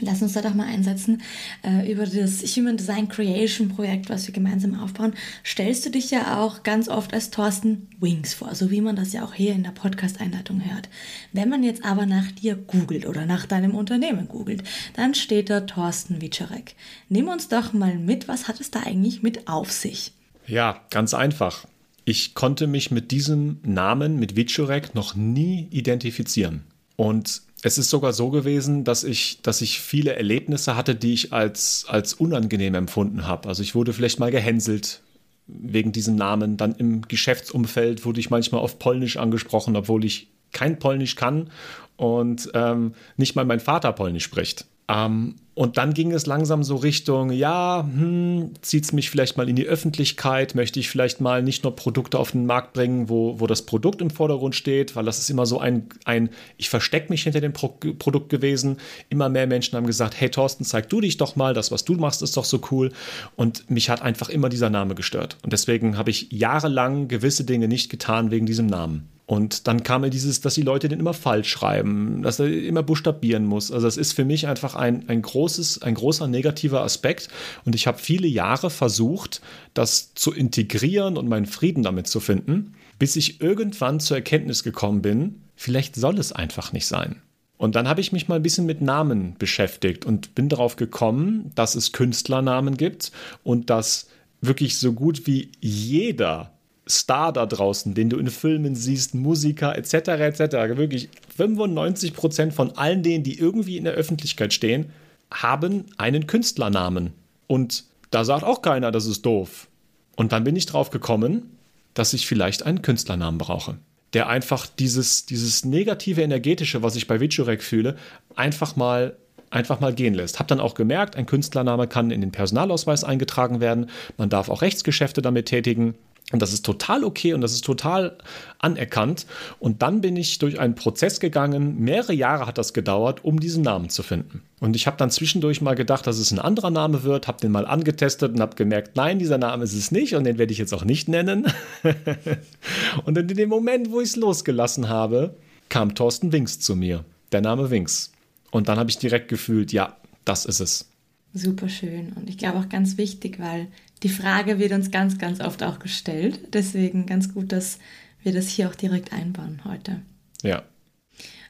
Lass 0.00 0.20
uns 0.20 0.34
da 0.34 0.42
doch 0.42 0.52
mal 0.52 0.66
einsetzen. 0.66 1.22
Äh, 1.62 1.90
über 1.90 2.04
das 2.04 2.42
Human 2.54 2.76
Design 2.76 3.08
Creation 3.08 3.68
Projekt, 3.68 4.10
was 4.10 4.26
wir 4.26 4.34
gemeinsam 4.34 4.78
aufbauen, 4.78 5.14
stellst 5.42 5.86
du 5.86 5.90
dich 5.90 6.10
ja 6.10 6.38
auch 6.38 6.62
ganz 6.64 6.88
oft 6.88 7.14
als 7.14 7.30
Thorsten 7.30 7.88
Wings 7.98 8.34
vor, 8.34 8.54
so 8.54 8.70
wie 8.70 8.82
man 8.82 8.94
das 8.94 9.14
ja 9.14 9.24
auch 9.24 9.32
hier 9.32 9.54
in 9.54 9.62
der 9.62 9.70
Podcast-Einleitung 9.70 10.62
hört. 10.70 10.90
Wenn 11.32 11.48
man 11.48 11.62
jetzt 11.62 11.82
aber 11.82 12.04
nach 12.04 12.30
dir 12.30 12.56
googelt 12.56 13.06
oder 13.06 13.24
nach 13.24 13.46
deinem 13.46 13.74
Unternehmen 13.74 14.28
googelt, 14.28 14.62
dann 14.94 15.14
steht 15.14 15.48
da 15.48 15.60
Thorsten 15.60 16.20
Wiczarek. 16.20 16.74
Nimm 17.08 17.28
uns 17.28 17.48
doch 17.48 17.72
mal 17.72 17.96
mit, 17.96 18.28
was 18.28 18.48
hat 18.48 18.60
es 18.60 18.70
da 18.70 18.80
eigentlich 18.80 19.22
mit 19.22 19.48
auf 19.48 19.72
sich? 19.72 20.12
Ja, 20.46 20.82
ganz 20.90 21.14
einfach. 21.14 21.66
Ich 22.04 22.34
konnte 22.34 22.66
mich 22.66 22.90
mit 22.90 23.10
diesem 23.12 23.60
Namen, 23.64 24.18
mit 24.18 24.36
Wiczarek, 24.36 24.94
noch 24.94 25.14
nie 25.14 25.68
identifizieren. 25.70 26.64
Und 26.96 27.45
es 27.62 27.78
ist 27.78 27.90
sogar 27.90 28.12
so 28.12 28.30
gewesen, 28.30 28.84
dass 28.84 29.02
ich, 29.02 29.40
dass 29.42 29.60
ich 29.60 29.80
viele 29.80 30.14
Erlebnisse 30.14 30.76
hatte, 30.76 30.94
die 30.94 31.14
ich 31.14 31.32
als, 31.32 31.86
als 31.88 32.14
unangenehm 32.14 32.74
empfunden 32.74 33.26
habe. 33.26 33.48
Also 33.48 33.62
ich 33.62 33.74
wurde 33.74 33.92
vielleicht 33.92 34.20
mal 34.20 34.30
gehänselt 34.30 35.02
wegen 35.46 35.92
diesem 35.92 36.16
Namen. 36.16 36.56
Dann 36.56 36.74
im 36.74 37.02
Geschäftsumfeld 37.02 38.04
wurde 38.04 38.20
ich 38.20 38.30
manchmal 38.30 38.60
auf 38.60 38.78
Polnisch 38.78 39.16
angesprochen, 39.16 39.76
obwohl 39.76 40.04
ich 40.04 40.28
kein 40.52 40.78
Polnisch 40.78 41.16
kann 41.16 41.50
und 41.96 42.50
ähm, 42.54 42.94
nicht 43.16 43.36
mal 43.36 43.44
mein 43.44 43.60
Vater 43.60 43.92
Polnisch 43.92 44.24
spricht. 44.24 44.66
Ähm, 44.88 45.36
und 45.54 45.78
dann 45.78 45.94
ging 45.94 46.12
es 46.12 46.26
langsam 46.26 46.62
so 46.62 46.76
Richtung, 46.76 47.32
ja, 47.32 47.82
hm, 47.82 48.50
zieht 48.60 48.84
es 48.84 48.92
mich 48.92 49.08
vielleicht 49.08 49.38
mal 49.38 49.48
in 49.48 49.56
die 49.56 49.64
Öffentlichkeit, 49.64 50.54
möchte 50.54 50.78
ich 50.78 50.90
vielleicht 50.90 51.22
mal 51.22 51.42
nicht 51.42 51.64
nur 51.64 51.74
Produkte 51.74 52.18
auf 52.18 52.32
den 52.32 52.44
Markt 52.44 52.74
bringen, 52.74 53.08
wo, 53.08 53.40
wo 53.40 53.46
das 53.46 53.62
Produkt 53.62 54.02
im 54.02 54.10
Vordergrund 54.10 54.54
steht, 54.54 54.96
weil 54.96 55.06
das 55.06 55.18
ist 55.18 55.30
immer 55.30 55.46
so 55.46 55.58
ein, 55.58 55.88
ein 56.04 56.28
ich 56.58 56.68
verstecke 56.68 57.08
mich 57.08 57.22
hinter 57.22 57.40
dem 57.40 57.54
Pro 57.54 57.68
Produkt 57.68 58.28
gewesen. 58.28 58.76
Immer 59.08 59.30
mehr 59.30 59.46
Menschen 59.46 59.76
haben 59.76 59.86
gesagt, 59.86 60.20
hey 60.20 60.28
Thorsten, 60.28 60.64
zeig 60.64 60.90
du 60.90 61.00
dich 61.00 61.16
doch 61.16 61.36
mal, 61.36 61.54
das, 61.54 61.72
was 61.72 61.86
du 61.86 61.94
machst, 61.94 62.20
ist 62.20 62.36
doch 62.36 62.44
so 62.44 62.60
cool. 62.70 62.92
Und 63.34 63.70
mich 63.70 63.88
hat 63.88 64.02
einfach 64.02 64.28
immer 64.28 64.50
dieser 64.50 64.68
Name 64.68 64.94
gestört. 64.94 65.38
Und 65.42 65.54
deswegen 65.54 65.96
habe 65.96 66.10
ich 66.10 66.30
jahrelang 66.30 67.08
gewisse 67.08 67.44
Dinge 67.44 67.66
nicht 67.66 67.88
getan 67.88 68.30
wegen 68.30 68.44
diesem 68.44 68.66
Namen. 68.66 69.08
Und 69.26 69.66
dann 69.66 69.82
kam 69.82 70.02
mir 70.02 70.10
dieses, 70.10 70.40
dass 70.40 70.54
die 70.54 70.62
Leute 70.62 70.88
den 70.88 71.00
immer 71.00 71.12
falsch 71.12 71.50
schreiben, 71.50 72.22
dass 72.22 72.38
er 72.38 72.46
immer 72.46 72.84
buchstabieren 72.84 73.44
muss. 73.44 73.72
Also 73.72 73.86
das 73.86 73.96
ist 73.96 74.12
für 74.12 74.24
mich 74.24 74.46
einfach 74.46 74.76
ein, 74.76 75.08
ein, 75.08 75.20
großes, 75.20 75.82
ein 75.82 75.94
großer 75.94 76.28
negativer 76.28 76.82
Aspekt. 76.82 77.28
Und 77.64 77.74
ich 77.74 77.88
habe 77.88 77.98
viele 77.98 78.28
Jahre 78.28 78.70
versucht, 78.70 79.40
das 79.74 80.14
zu 80.14 80.32
integrieren 80.32 81.16
und 81.16 81.28
meinen 81.28 81.46
Frieden 81.46 81.82
damit 81.82 82.06
zu 82.06 82.20
finden, 82.20 82.74
bis 83.00 83.16
ich 83.16 83.40
irgendwann 83.40 83.98
zur 83.98 84.16
Erkenntnis 84.16 84.62
gekommen 84.62 85.02
bin, 85.02 85.42
vielleicht 85.56 85.96
soll 85.96 86.18
es 86.18 86.32
einfach 86.32 86.72
nicht 86.72 86.86
sein. 86.86 87.20
Und 87.58 87.74
dann 87.74 87.88
habe 87.88 88.00
ich 88.00 88.12
mich 88.12 88.28
mal 88.28 88.36
ein 88.36 88.42
bisschen 88.42 88.66
mit 88.66 88.80
Namen 88.80 89.34
beschäftigt 89.38 90.04
und 90.04 90.36
bin 90.36 90.48
darauf 90.48 90.76
gekommen, 90.76 91.50
dass 91.56 91.74
es 91.74 91.92
Künstlernamen 91.92 92.76
gibt 92.76 93.10
und 93.42 93.70
dass 93.70 94.08
wirklich 94.40 94.78
so 94.78 94.92
gut 94.92 95.26
wie 95.26 95.50
jeder 95.60 96.52
Star 96.88 97.32
da 97.32 97.46
draußen, 97.46 97.94
den 97.94 98.10
du 98.10 98.18
in 98.18 98.28
Filmen 98.28 98.76
siehst, 98.76 99.14
Musiker 99.14 99.76
etc. 99.76 100.08
etc. 100.08 100.40
Wirklich 100.76 101.08
95 101.36 102.14
Prozent 102.14 102.54
von 102.54 102.76
allen 102.76 103.02
denen, 103.02 103.24
die 103.24 103.38
irgendwie 103.38 103.76
in 103.76 103.84
der 103.84 103.94
Öffentlichkeit 103.94 104.52
stehen, 104.52 104.86
haben 105.32 105.86
einen 105.98 106.26
Künstlernamen. 106.26 107.12
Und 107.48 107.84
da 108.10 108.24
sagt 108.24 108.44
auch 108.44 108.62
keiner, 108.62 108.92
das 108.92 109.06
ist 109.06 109.26
doof. 109.26 109.68
Und 110.14 110.32
dann 110.32 110.44
bin 110.44 110.56
ich 110.56 110.66
drauf 110.66 110.90
gekommen, 110.90 111.56
dass 111.94 112.12
ich 112.12 112.26
vielleicht 112.26 112.64
einen 112.64 112.82
Künstlernamen 112.82 113.38
brauche, 113.38 113.78
der 114.12 114.28
einfach 114.28 114.66
dieses, 114.66 115.26
dieses 115.26 115.64
negative 115.64 116.22
energetische, 116.22 116.82
was 116.82 116.96
ich 116.96 117.06
bei 117.06 117.20
Vichurek 117.20 117.62
fühle, 117.62 117.96
einfach 118.34 118.76
mal 118.76 119.16
einfach 119.50 119.80
mal 119.80 119.94
gehen 119.94 120.14
lässt. 120.14 120.38
Hab 120.38 120.48
dann 120.48 120.60
auch 120.60 120.74
gemerkt, 120.74 121.16
ein 121.16 121.24
Künstlername 121.24 121.86
kann 121.86 122.10
in 122.10 122.20
den 122.20 122.32
Personalausweis 122.32 123.04
eingetragen 123.04 123.60
werden. 123.60 123.88
Man 124.16 124.28
darf 124.28 124.48
auch 124.48 124.60
Rechtsgeschäfte 124.60 125.22
damit 125.22 125.46
tätigen. 125.46 125.94
Und 126.32 126.42
das 126.42 126.52
ist 126.52 126.66
total 126.66 127.04
okay 127.04 127.34
und 127.34 127.40
das 127.40 127.52
ist 127.52 127.64
total 127.64 128.18
anerkannt. 128.58 129.26
Und 129.60 129.82
dann 129.82 130.00
bin 130.00 130.16
ich 130.16 130.38
durch 130.40 130.58
einen 130.58 130.74
Prozess 130.74 131.20
gegangen. 131.20 131.78
Mehrere 131.78 132.14
Jahre 132.14 132.46
hat 132.46 132.58
das 132.58 132.72
gedauert, 132.72 133.24
um 133.24 133.38
diesen 133.38 133.62
Namen 133.62 133.90
zu 133.90 134.02
finden. 134.02 134.42
Und 134.58 134.74
ich 134.74 134.88
habe 134.88 134.96
dann 134.96 135.10
zwischendurch 135.10 135.60
mal 135.60 135.74
gedacht, 135.74 136.04
dass 136.04 136.18
es 136.18 136.32
ein 136.32 136.40
anderer 136.40 136.70
Name 136.70 137.04
wird, 137.04 137.28
habe 137.28 137.38
den 137.40 137.52
mal 137.52 137.64
angetestet 137.64 138.32
und 138.32 138.40
habe 138.40 138.56
gemerkt, 138.56 138.96
nein, 138.96 139.20
dieser 139.20 139.38
Name 139.38 139.62
ist 139.62 139.74
es 139.74 139.92
nicht 139.92 140.16
und 140.16 140.24
den 140.24 140.36
werde 140.36 140.52
ich 140.52 140.58
jetzt 140.58 140.74
auch 140.74 140.84
nicht 140.84 141.08
nennen. 141.08 141.46
und 143.04 143.16
in 143.16 143.28
dem 143.28 143.48
Moment, 143.48 143.92
wo 143.92 144.00
ich 144.00 144.08
es 144.08 144.16
losgelassen 144.16 144.88
habe, 144.88 145.36
kam 145.68 145.94
Thorsten 145.94 146.32
Winks 146.32 146.58
zu 146.58 146.74
mir. 146.74 147.04
Der 147.30 147.40
Name 147.40 147.70
Winks. 147.70 148.10
Und 148.50 148.68
dann 148.68 148.78
habe 148.78 148.90
ich 148.90 148.98
direkt 148.98 149.28
gefühlt, 149.28 149.72
ja, 149.72 149.96
das 150.24 150.44
ist 150.44 150.58
es. 150.58 150.88
Super 151.34 151.68
schön. 151.68 152.14
Und 152.16 152.28
ich 152.30 152.38
glaube 152.38 152.58
auch 152.58 152.68
ganz 152.68 152.96
wichtig, 152.96 153.38
weil 153.38 153.68
die 154.02 154.08
Frage 154.08 154.58
wird 154.58 154.72
uns 154.72 154.90
ganz, 154.90 155.18
ganz 155.18 155.40
oft 155.40 155.62
auch 155.62 155.78
gestellt. 155.78 156.40
Deswegen 156.52 157.06
ganz 157.06 157.32
gut, 157.32 157.52
dass 157.52 157.78
wir 158.22 158.32
das 158.32 158.48
hier 158.48 158.68
auch 158.68 158.74
direkt 158.74 159.12
einbauen 159.12 159.62
heute. 159.64 160.00
Ja. 160.42 160.62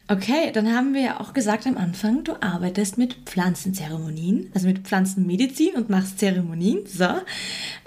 Okay, 0.08 0.52
dann 0.52 0.72
haben 0.72 0.94
wir 0.94 1.00
ja 1.00 1.20
auch 1.20 1.32
gesagt 1.32 1.66
am 1.66 1.76
Anfang, 1.76 2.22
du 2.22 2.40
arbeitest 2.40 2.96
mit 2.96 3.14
Pflanzenzeremonien, 3.24 4.50
also 4.54 4.68
mit 4.68 4.86
Pflanzenmedizin 4.86 5.74
und 5.74 5.90
machst 5.90 6.20
Zeremonien. 6.20 6.86
So, 6.86 7.08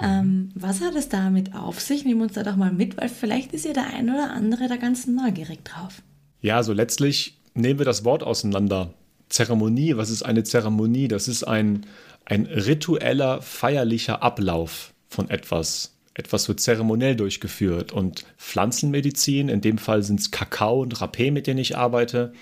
ähm, 0.04 0.50
was 0.54 0.82
hat 0.82 0.96
es 0.96 1.08
damit 1.08 1.56
auf 1.56 1.80
sich? 1.80 2.04
Nehmen 2.04 2.20
wir 2.20 2.26
uns 2.26 2.34
da 2.34 2.44
doch 2.44 2.58
mal 2.58 2.74
mit, 2.74 2.98
weil 2.98 3.08
vielleicht 3.08 3.54
ist 3.54 3.64
ja 3.64 3.72
der 3.72 3.88
ein 3.88 4.10
oder 4.10 4.32
andere 4.32 4.68
da 4.68 4.76
ganz 4.76 5.08
neugierig 5.08 5.64
drauf. 5.64 6.02
Ja, 6.42 6.56
so 6.56 6.58
also 6.58 6.74
letztlich 6.74 7.38
nehmen 7.54 7.80
wir 7.80 7.86
das 7.86 8.04
Wort 8.04 8.24
auseinander. 8.24 8.94
Zeremonie, 9.30 9.96
was 9.96 10.10
ist 10.10 10.24
eine 10.24 10.44
Zeremonie? 10.44 11.08
Das 11.08 11.30
ist 11.30 11.44
ein, 11.44 11.86
ein 12.30 12.46
ritueller, 12.46 13.42
feierlicher 13.42 14.24
Ablauf 14.24 14.94
von 15.10 15.30
etwas. 15.30 15.96
Etwas 16.14 16.48
wird 16.48 16.60
zeremoniell 16.60 17.16
durchgeführt. 17.16 17.92
Und 17.92 18.24
Pflanzenmedizin, 18.38 19.50
in 19.50 19.62
dem 19.62 19.78
Fall 19.78 20.04
sind 20.04 20.20
es 20.20 20.32
Kakao 20.32 20.82
und 20.82 20.96
Rapé, 20.96 21.32
mit 21.32 21.48
denen 21.48 21.60
ich 21.60 21.78
arbeite, 21.78 22.34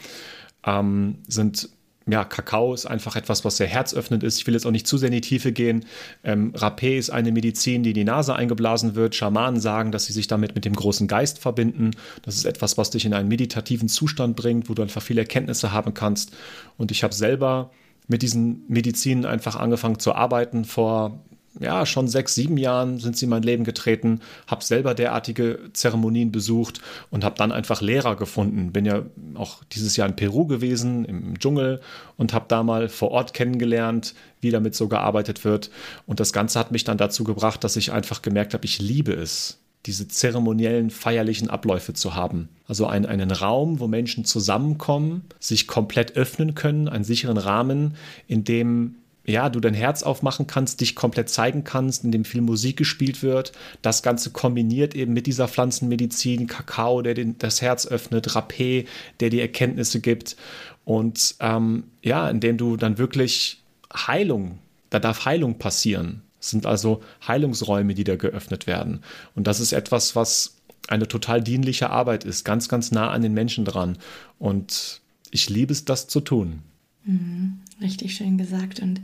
ähm, 0.65 1.19
sind 1.27 1.69
ja, 2.09 2.23
Kakao 2.23 2.73
ist 2.73 2.85
einfach 2.85 3.17
etwas, 3.17 3.43
was 3.43 3.57
sehr 3.57 3.67
herzöffnend 3.67 4.23
ist. 4.23 4.39
Ich 4.39 4.47
will 4.47 4.53
jetzt 4.53 4.65
auch 4.65 4.71
nicht 4.71 4.87
zu 4.87 4.97
sehr 4.97 5.07
in 5.07 5.13
die 5.13 5.21
Tiefe 5.21 5.51
gehen. 5.51 5.85
Ähm, 6.23 6.53
Rapé 6.53 6.97
ist 6.97 7.09
eine 7.09 7.33
Medizin, 7.33 7.83
die 7.83 7.89
in 7.89 7.95
die 7.95 8.03
Nase 8.05 8.33
eingeblasen 8.33 8.95
wird. 8.95 9.13
Schamanen 9.13 9.59
sagen, 9.59 9.91
dass 9.91 10.05
sie 10.05 10.13
sich 10.13 10.27
damit 10.27 10.55
mit 10.55 10.63
dem 10.63 10.73
großen 10.73 11.07
Geist 11.07 11.39
verbinden. 11.39 11.91
Das 12.21 12.35
ist 12.35 12.45
etwas, 12.45 12.77
was 12.77 12.91
dich 12.91 13.05
in 13.05 13.13
einen 13.13 13.27
meditativen 13.27 13.89
Zustand 13.89 14.37
bringt, 14.37 14.69
wo 14.69 14.73
du 14.73 14.83
einfach 14.83 15.01
viele 15.01 15.21
Erkenntnisse 15.21 15.73
haben 15.73 15.93
kannst. 15.93 16.31
Und 16.77 16.91
ich 16.91 17.03
habe 17.03 17.13
selber 17.13 17.71
mit 18.07 18.21
diesen 18.21 18.63
Medizinen 18.67 19.25
einfach 19.25 19.55
angefangen 19.55 19.99
zu 19.99 20.13
arbeiten. 20.13 20.65
Vor 20.65 21.19
ja, 21.59 21.85
schon 21.85 22.07
sechs, 22.07 22.35
sieben 22.35 22.57
Jahren 22.57 22.99
sind 22.99 23.17
sie 23.17 23.25
in 23.25 23.29
mein 23.29 23.43
Leben 23.43 23.63
getreten, 23.63 24.21
habe 24.47 24.63
selber 24.63 24.93
derartige 24.93 25.59
Zeremonien 25.73 26.31
besucht 26.31 26.81
und 27.09 27.23
habe 27.23 27.35
dann 27.35 27.51
einfach 27.51 27.81
Lehrer 27.81 28.15
gefunden. 28.15 28.71
Bin 28.71 28.85
ja 28.85 29.03
auch 29.35 29.63
dieses 29.71 29.97
Jahr 29.97 30.07
in 30.07 30.15
Peru 30.15 30.45
gewesen, 30.45 31.05
im 31.05 31.39
Dschungel 31.39 31.81
und 32.15 32.33
habe 32.33 32.45
da 32.47 32.63
mal 32.63 32.89
vor 32.89 33.11
Ort 33.11 33.33
kennengelernt, 33.33 34.13
wie 34.41 34.51
damit 34.51 34.75
so 34.75 34.87
gearbeitet 34.87 35.45
wird. 35.45 35.71
Und 36.05 36.19
das 36.19 36.33
Ganze 36.33 36.59
hat 36.59 36.71
mich 36.71 36.83
dann 36.83 36.97
dazu 36.97 37.23
gebracht, 37.23 37.63
dass 37.63 37.75
ich 37.75 37.91
einfach 37.91 38.21
gemerkt 38.21 38.53
habe, 38.53 38.65
ich 38.65 38.79
liebe 38.79 39.13
es, 39.13 39.59
diese 39.85 40.07
zeremoniellen, 40.07 40.89
feierlichen 40.89 41.49
Abläufe 41.49 41.93
zu 41.93 42.15
haben. 42.15 42.49
Also 42.67 42.87
ein, 42.87 43.05
einen 43.05 43.31
Raum, 43.31 43.79
wo 43.79 43.87
Menschen 43.87 44.25
zusammenkommen, 44.25 45.23
sich 45.39 45.67
komplett 45.67 46.17
öffnen 46.17 46.55
können, 46.55 46.89
einen 46.89 47.05
sicheren 47.05 47.37
Rahmen, 47.37 47.95
in 48.27 48.43
dem 48.43 48.95
ja, 49.27 49.49
du 49.49 49.59
dein 49.59 49.73
Herz 49.73 50.03
aufmachen 50.03 50.47
kannst, 50.47 50.79
dich 50.79 50.95
komplett 50.95 51.29
zeigen 51.29 51.65
kannst, 51.65 52.05
in 52.05 52.11
dem 52.11 52.23
viel 52.23 52.41
Musik 52.41 52.77
gespielt 52.77 53.21
wird. 53.21 53.51
Das 53.81 54.01
Ganze 54.01 54.31
kombiniert 54.31 54.95
eben 54.95 55.13
mit 55.13 55.27
dieser 55.27 55.49
Pflanzenmedizin, 55.49 56.47
Kakao, 56.47 57.01
der 57.01 57.13
den, 57.13 57.37
das 57.37 57.61
Herz 57.61 57.85
öffnet, 57.85 58.29
Rapé, 58.29 58.87
der 59.19 59.29
die 59.29 59.41
Erkenntnisse 59.41 59.99
gibt. 59.99 60.37
Und 60.85 61.35
ähm, 61.41 61.83
ja, 62.01 62.29
indem 62.29 62.57
du 62.57 62.77
dann 62.77 62.97
wirklich 62.97 63.61
Heilung, 63.93 64.59
da 64.89 64.99
darf 64.99 65.25
Heilung 65.25 65.57
passieren. 65.57 66.21
Sind 66.49 66.65
also 66.65 67.01
Heilungsräume, 67.27 67.93
die 67.93 68.03
da 68.03 68.15
geöffnet 68.15 68.67
werden. 68.67 69.01
Und 69.35 69.47
das 69.47 69.59
ist 69.59 69.71
etwas, 69.73 70.15
was 70.15 70.57
eine 70.87 71.07
total 71.07 71.41
dienliche 71.41 71.89
Arbeit 71.89 72.23
ist, 72.23 72.45
ganz, 72.45 72.69
ganz 72.69 72.91
nah 72.91 73.09
an 73.09 73.21
den 73.21 73.33
Menschen 73.33 73.65
dran. 73.65 73.97
Und 74.39 75.01
ich 75.31 75.49
liebe 75.49 75.73
es, 75.73 75.85
das 75.85 76.07
zu 76.07 76.21
tun. 76.21 76.61
Mhm, 77.07 77.59
richtig 77.81 78.15
schön 78.15 78.37
gesagt. 78.37 78.81
Und 78.81 79.01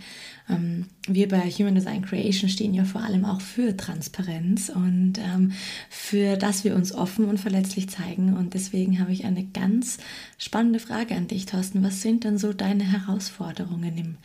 ähm, 0.49 0.87
wir 1.07 1.29
bei 1.29 1.49
Human 1.49 1.75
Design 1.75 2.01
Creation 2.03 2.49
stehen 2.49 2.73
ja 2.73 2.83
vor 2.83 3.01
allem 3.01 3.23
auch 3.23 3.39
für 3.39 3.77
Transparenz 3.77 4.69
und 4.69 5.13
ähm, 5.19 5.53
für, 5.89 6.35
dass 6.35 6.65
wir 6.65 6.75
uns 6.75 6.93
offen 6.93 7.25
und 7.25 7.39
verletzlich 7.39 7.89
zeigen. 7.89 8.35
Und 8.35 8.55
deswegen 8.55 8.99
habe 8.99 9.13
ich 9.13 9.23
eine 9.23 9.45
ganz 9.45 9.99
spannende 10.37 10.79
Frage 10.79 11.15
an 11.15 11.27
dich, 11.27 11.45
Thorsten. 11.45 11.81
Was 11.81 12.01
sind 12.01 12.25
denn 12.25 12.37
so 12.37 12.51
deine 12.51 12.83
Herausforderungen 12.83 13.97
im 13.97 14.17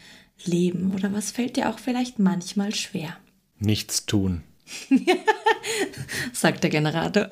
Leben 0.44 0.92
oder 0.94 1.12
was 1.12 1.30
fällt 1.30 1.56
dir 1.56 1.68
auch 1.68 1.78
vielleicht 1.78 2.18
manchmal 2.18 2.74
schwer? 2.74 3.16
Nichts 3.58 4.06
tun. 4.06 4.42
Sagt 6.32 6.62
der 6.62 6.70
Generator. 6.70 7.28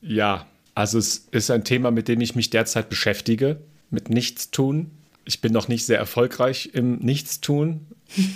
ja, 0.00 0.46
also 0.74 0.98
es 0.98 1.28
ist 1.30 1.50
ein 1.50 1.64
Thema, 1.64 1.90
mit 1.90 2.08
dem 2.08 2.20
ich 2.20 2.34
mich 2.34 2.50
derzeit 2.50 2.88
beschäftige, 2.88 3.60
mit 3.90 4.10
Nichtstun. 4.10 4.90
Ich 5.24 5.40
bin 5.40 5.52
noch 5.52 5.68
nicht 5.68 5.86
sehr 5.86 5.98
erfolgreich 5.98 6.70
im 6.72 6.96
Nichtstun. 6.96 7.86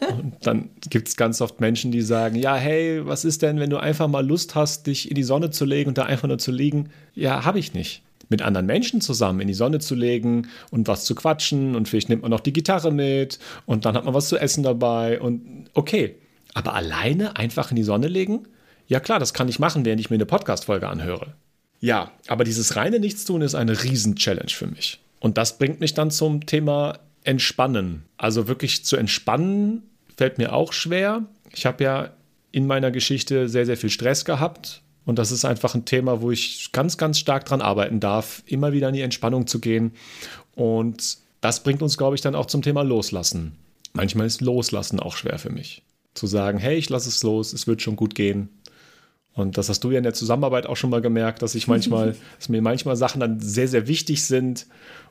Und 0.00 0.46
dann 0.46 0.70
gibt 0.90 1.08
es 1.08 1.16
ganz 1.16 1.40
oft 1.40 1.60
Menschen, 1.60 1.92
die 1.92 2.02
sagen, 2.02 2.36
ja, 2.36 2.56
hey, 2.56 3.06
was 3.06 3.24
ist 3.24 3.42
denn, 3.42 3.60
wenn 3.60 3.70
du 3.70 3.78
einfach 3.78 4.08
mal 4.08 4.26
Lust 4.26 4.54
hast, 4.54 4.86
dich 4.86 5.08
in 5.08 5.14
die 5.14 5.22
Sonne 5.22 5.50
zu 5.50 5.64
legen 5.64 5.88
und 5.88 5.96
da 5.96 6.02
einfach 6.04 6.28
nur 6.28 6.38
zu 6.38 6.50
liegen? 6.50 6.90
Ja, 7.14 7.44
habe 7.44 7.58
ich 7.60 7.72
nicht 7.72 8.02
mit 8.28 8.42
anderen 8.42 8.66
Menschen 8.66 9.00
zusammen 9.00 9.40
in 9.40 9.48
die 9.48 9.54
Sonne 9.54 9.78
zu 9.78 9.94
legen 9.94 10.48
und 10.70 10.88
was 10.88 11.04
zu 11.04 11.14
quatschen 11.14 11.74
und 11.76 11.88
vielleicht 11.88 12.08
nimmt 12.08 12.22
man 12.22 12.30
noch 12.30 12.40
die 12.40 12.52
Gitarre 12.52 12.90
mit 12.90 13.38
und 13.66 13.84
dann 13.84 13.94
hat 13.94 14.04
man 14.04 14.14
was 14.14 14.28
zu 14.28 14.38
essen 14.38 14.62
dabei 14.62 15.20
und 15.20 15.66
okay. 15.74 16.16
Aber 16.54 16.74
alleine 16.74 17.36
einfach 17.36 17.70
in 17.70 17.76
die 17.76 17.82
Sonne 17.82 18.08
legen? 18.08 18.46
Ja 18.86 19.00
klar, 19.00 19.18
das 19.18 19.32
kann 19.32 19.48
ich 19.48 19.58
machen, 19.58 19.84
während 19.84 20.00
ich 20.00 20.10
mir 20.10 20.16
eine 20.16 20.26
Podcast-Folge 20.26 20.88
anhöre. 20.88 21.34
Ja, 21.80 22.12
aber 22.28 22.44
dieses 22.44 22.76
reine 22.76 23.00
Nichtstun 23.00 23.42
ist 23.42 23.54
eine 23.54 23.82
Riesen-Challenge 23.82 24.50
für 24.50 24.66
mich. 24.66 25.00
Und 25.18 25.38
das 25.38 25.58
bringt 25.58 25.80
mich 25.80 25.94
dann 25.94 26.10
zum 26.10 26.46
Thema 26.46 26.98
Entspannen. 27.24 28.04
Also 28.16 28.48
wirklich 28.48 28.84
zu 28.84 28.96
entspannen 28.96 29.82
fällt 30.16 30.38
mir 30.38 30.52
auch 30.52 30.72
schwer. 30.72 31.24
Ich 31.54 31.66
habe 31.66 31.84
ja 31.84 32.10
in 32.50 32.66
meiner 32.66 32.90
Geschichte 32.90 33.48
sehr, 33.48 33.66
sehr 33.66 33.76
viel 33.76 33.90
Stress 33.90 34.24
gehabt 34.24 34.82
und 35.04 35.18
das 35.18 35.32
ist 35.32 35.44
einfach 35.44 35.74
ein 35.74 35.84
Thema, 35.84 36.20
wo 36.20 36.30
ich 36.30 36.70
ganz, 36.72 36.96
ganz 36.96 37.18
stark 37.18 37.44
dran 37.44 37.60
arbeiten 37.60 38.00
darf, 38.00 38.42
immer 38.46 38.72
wieder 38.72 38.88
in 38.88 38.94
die 38.94 39.00
Entspannung 39.00 39.46
zu 39.46 39.58
gehen. 39.58 39.92
Und 40.54 41.18
das 41.40 41.62
bringt 41.62 41.82
uns, 41.82 41.98
glaube 41.98 42.14
ich, 42.14 42.20
dann 42.20 42.34
auch 42.34 42.46
zum 42.46 42.62
Thema 42.62 42.82
Loslassen. 42.82 43.56
Manchmal 43.94 44.26
ist 44.26 44.40
Loslassen 44.40 45.00
auch 45.00 45.16
schwer 45.16 45.38
für 45.38 45.50
mich. 45.50 45.82
Zu 46.14 46.26
sagen, 46.26 46.58
hey, 46.58 46.76
ich 46.76 46.88
lasse 46.88 47.08
es 47.08 47.22
los, 47.22 47.52
es 47.52 47.66
wird 47.66 47.82
schon 47.82 47.96
gut 47.96 48.14
gehen. 48.14 48.48
Und 49.34 49.56
das 49.56 49.68
hast 49.68 49.82
du 49.82 49.90
ja 49.90 49.98
in 49.98 50.04
der 50.04 50.14
Zusammenarbeit 50.14 50.66
auch 50.66 50.76
schon 50.76 50.90
mal 50.90 51.00
gemerkt, 51.00 51.42
dass 51.42 51.54
ich 51.54 51.66
manchmal, 51.66 52.14
dass 52.38 52.48
mir 52.48 52.62
manchmal 52.62 52.96
Sachen 52.96 53.20
dann 53.20 53.40
sehr, 53.40 53.66
sehr 53.66 53.88
wichtig 53.88 54.24
sind. 54.24 54.66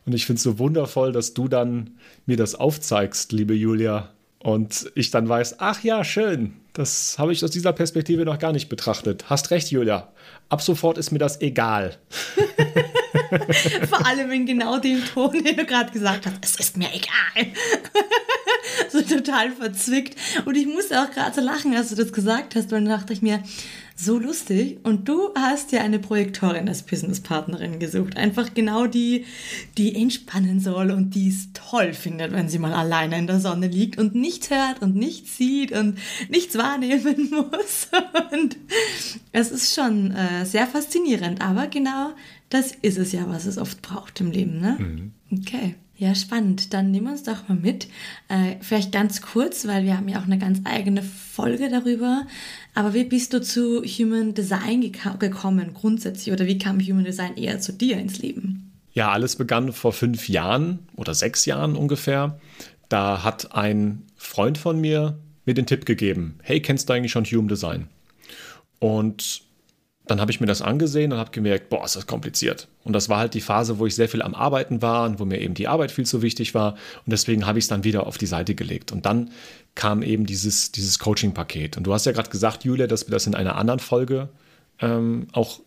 Und 0.05 0.13
ich 0.13 0.25
finde 0.25 0.38
es 0.38 0.43
so 0.43 0.57
wundervoll, 0.57 1.12
dass 1.12 1.33
du 1.33 1.48
dann 1.48 1.91
mir 2.25 2.38
das 2.38 2.55
aufzeigst, 2.55 3.31
liebe 3.31 3.55
Julia, 3.55 4.12
Und 4.43 4.91
ich 4.95 5.12
dann 5.12 5.29
weiß, 5.29 5.60
ach 5.60 5.83
ja, 5.83 6.03
schön, 6.03 6.53
das 6.74 7.17
habe 7.19 7.31
ich 7.31 7.43
aus 7.43 7.51
dieser 7.51 7.74
Perspektive 7.74 8.25
noch 8.25 8.39
gar 8.39 8.51
nicht 8.51 8.69
betrachtet. 8.69 9.29
Hast 9.29 9.51
recht, 9.51 9.69
Julia. 9.71 10.12
Ab 10.50 10.62
sofort 10.62 10.98
ist 10.98 11.12
mir 11.12 11.19
das 11.19 11.41
egal. 11.41 11.98
Vor 13.89 14.05
allem 14.05 14.31
in 14.31 14.45
genau 14.45 14.79
dem 14.79 15.03
Ton, 15.05 15.43
den 15.43 15.55
du 15.55 15.65
gerade 15.65 15.91
gesagt 15.91 16.25
hast. 16.25 16.38
Es 16.41 16.55
ist 16.55 16.77
mir 16.77 16.89
egal. 16.93 17.53
so 18.89 19.01
total 19.01 19.51
verzwickt. 19.51 20.17
Und 20.45 20.55
ich 20.55 20.65
musste 20.65 21.01
auch 21.01 21.12
gerade 21.12 21.36
so 21.36 21.41
lachen, 21.41 21.75
als 21.75 21.89
du 21.89 21.95
das 21.95 22.12
gesagt 22.12 22.55
hast. 22.55 22.74
Und 22.74 22.86
dann 22.86 23.00
dachte 23.00 23.13
ich 23.13 23.21
mir, 23.21 23.43
so 23.95 24.17
lustig. 24.17 24.79
Und 24.83 25.07
du 25.07 25.33
hast 25.36 25.71
ja 25.71 25.81
eine 25.81 26.00
Projektorin 26.00 26.67
als 26.67 26.83
Businesspartnerin 26.83 27.79
gesucht. 27.79 28.17
Einfach 28.17 28.53
genau 28.53 28.88
die, 28.88 29.25
die 29.77 29.95
entspannen 29.95 30.60
soll 30.60 30.91
und 30.91 31.12
die 31.15 31.29
es 31.29 31.50
toll 31.71 31.93
findet, 31.93 32.33
wenn 32.33 32.49
sie 32.49 32.59
mal 32.59 32.73
alleine 32.73 33.17
in 33.17 33.27
der 33.27 33.39
Sonne 33.39 33.67
liegt 33.67 33.97
und 33.97 34.13
nichts 34.13 34.49
hört 34.49 34.81
und 34.81 34.95
nichts 34.95 35.37
sieht 35.37 35.71
und 35.71 35.97
nichts 36.29 36.57
wahrnehmen 36.57 37.29
muss. 37.31 37.87
Und 38.31 38.57
es 39.31 39.51
ist 39.51 39.73
schon 39.73 40.11
äh, 40.11 40.45
sehr 40.45 40.67
faszinierend. 40.67 41.41
Aber 41.41 41.67
genau 41.67 42.11
das 42.49 42.73
ist 42.81 42.97
es 42.97 43.13
ja, 43.13 43.23
was 43.27 43.45
es 43.45 43.57
oft 43.57 43.81
braucht 43.81 44.19
im 44.19 44.31
Leben. 44.31 44.59
Ne? 44.59 44.77
Mhm. 44.79 45.11
Okay. 45.39 45.75
Ja, 45.95 46.13
spannend. 46.15 46.73
Dann 46.73 46.91
nehmen 46.91 47.05
wir 47.05 47.11
uns 47.11 47.23
doch 47.23 47.47
mal 47.47 47.57
mit. 47.57 47.87
Äh, 48.27 48.55
vielleicht 48.59 48.91
ganz 48.91 49.21
kurz, 49.21 49.65
weil 49.67 49.85
wir 49.85 49.95
haben 49.95 50.09
ja 50.09 50.19
auch 50.19 50.25
eine 50.25 50.39
ganz 50.39 50.59
eigene 50.65 51.03
Folge 51.03 51.69
darüber. 51.69 52.25
Aber 52.73 52.93
wie 52.93 53.03
bist 53.05 53.33
du 53.33 53.41
zu 53.41 53.83
Human 53.83 54.33
Design 54.33 54.81
gekommen 55.19 55.73
grundsätzlich? 55.73 56.33
Oder 56.33 56.47
wie 56.47 56.57
kam 56.57 56.79
Human 56.81 57.05
Design 57.05 57.37
eher 57.37 57.59
zu 57.61 57.71
dir 57.71 57.97
ins 57.97 58.17
Leben? 58.17 58.70
Ja, 58.93 59.12
alles 59.12 59.36
begann 59.36 59.71
vor 59.71 59.93
fünf 59.93 60.27
Jahren 60.27 60.79
oder 60.95 61.13
sechs 61.13 61.45
Jahren 61.45 61.75
ungefähr. 61.75 62.39
Da 62.89 63.24
hat 63.24 63.55
ein 63.55 64.03
Freund 64.15 64.57
von 64.57 64.79
mir 64.79 65.17
mir 65.45 65.53
den 65.53 65.65
Tipp 65.65 65.86
gegeben, 65.86 66.38
hey, 66.43 66.62
kennst 66.62 66.88
du 66.89 66.93
eigentlich 66.93 67.12
schon 67.12 67.25
Human 67.25 67.48
Design? 67.48 67.88
Und 68.79 69.41
dann 70.07 70.19
habe 70.19 70.31
ich 70.31 70.41
mir 70.41 70.48
das 70.48 70.62
angesehen 70.62 71.13
und 71.13 71.19
habe 71.19 71.31
gemerkt, 71.31 71.69
boah, 71.69 71.86
ist 71.86 71.95
das 71.95 72.05
kompliziert. 72.05 72.67
Und 72.83 72.93
das 72.93 73.07
war 73.07 73.19
halt 73.19 73.33
die 73.33 73.41
Phase, 73.41 73.79
wo 73.79 73.86
ich 73.86 73.95
sehr 73.95 74.10
viel 74.10 74.21
am 74.21 74.36
Arbeiten 74.36 74.81
war 74.81 75.05
und 75.05 75.19
wo 75.19 75.25
mir 75.25 75.39
eben 75.39 75.53
die 75.53 75.67
Arbeit 75.67 75.91
viel 75.91 76.05
zu 76.05 76.21
wichtig 76.21 76.53
war. 76.53 76.74
Und 76.74 77.12
deswegen 77.12 77.45
habe 77.45 77.60
ich 77.60 77.65
es 77.65 77.69
dann 77.69 77.83
wieder 77.83 78.07
auf 78.07 78.17
die 78.17 78.25
Seite 78.25 78.55
gelegt. 78.55 78.91
Und 78.91 79.05
dann 79.05 79.31
kam 79.75 80.03
eben 80.03 80.25
dieses, 80.25 80.71
dieses 80.71 81.00
Coaching-Paket. 81.00 81.77
Und 81.77 81.86
du 81.86 81.93
hast 81.93 82.05
ja 82.05 82.12
gerade 82.12 82.29
gesagt, 82.29 82.65
Julia, 82.65 82.88
dass 82.88 83.07
wir 83.07 83.12
das 83.12 83.27
in 83.27 83.36
einer 83.36 83.55
anderen 83.55 83.79
Folge 83.79 84.29
ähm, 84.79 85.27
auch 85.31 85.62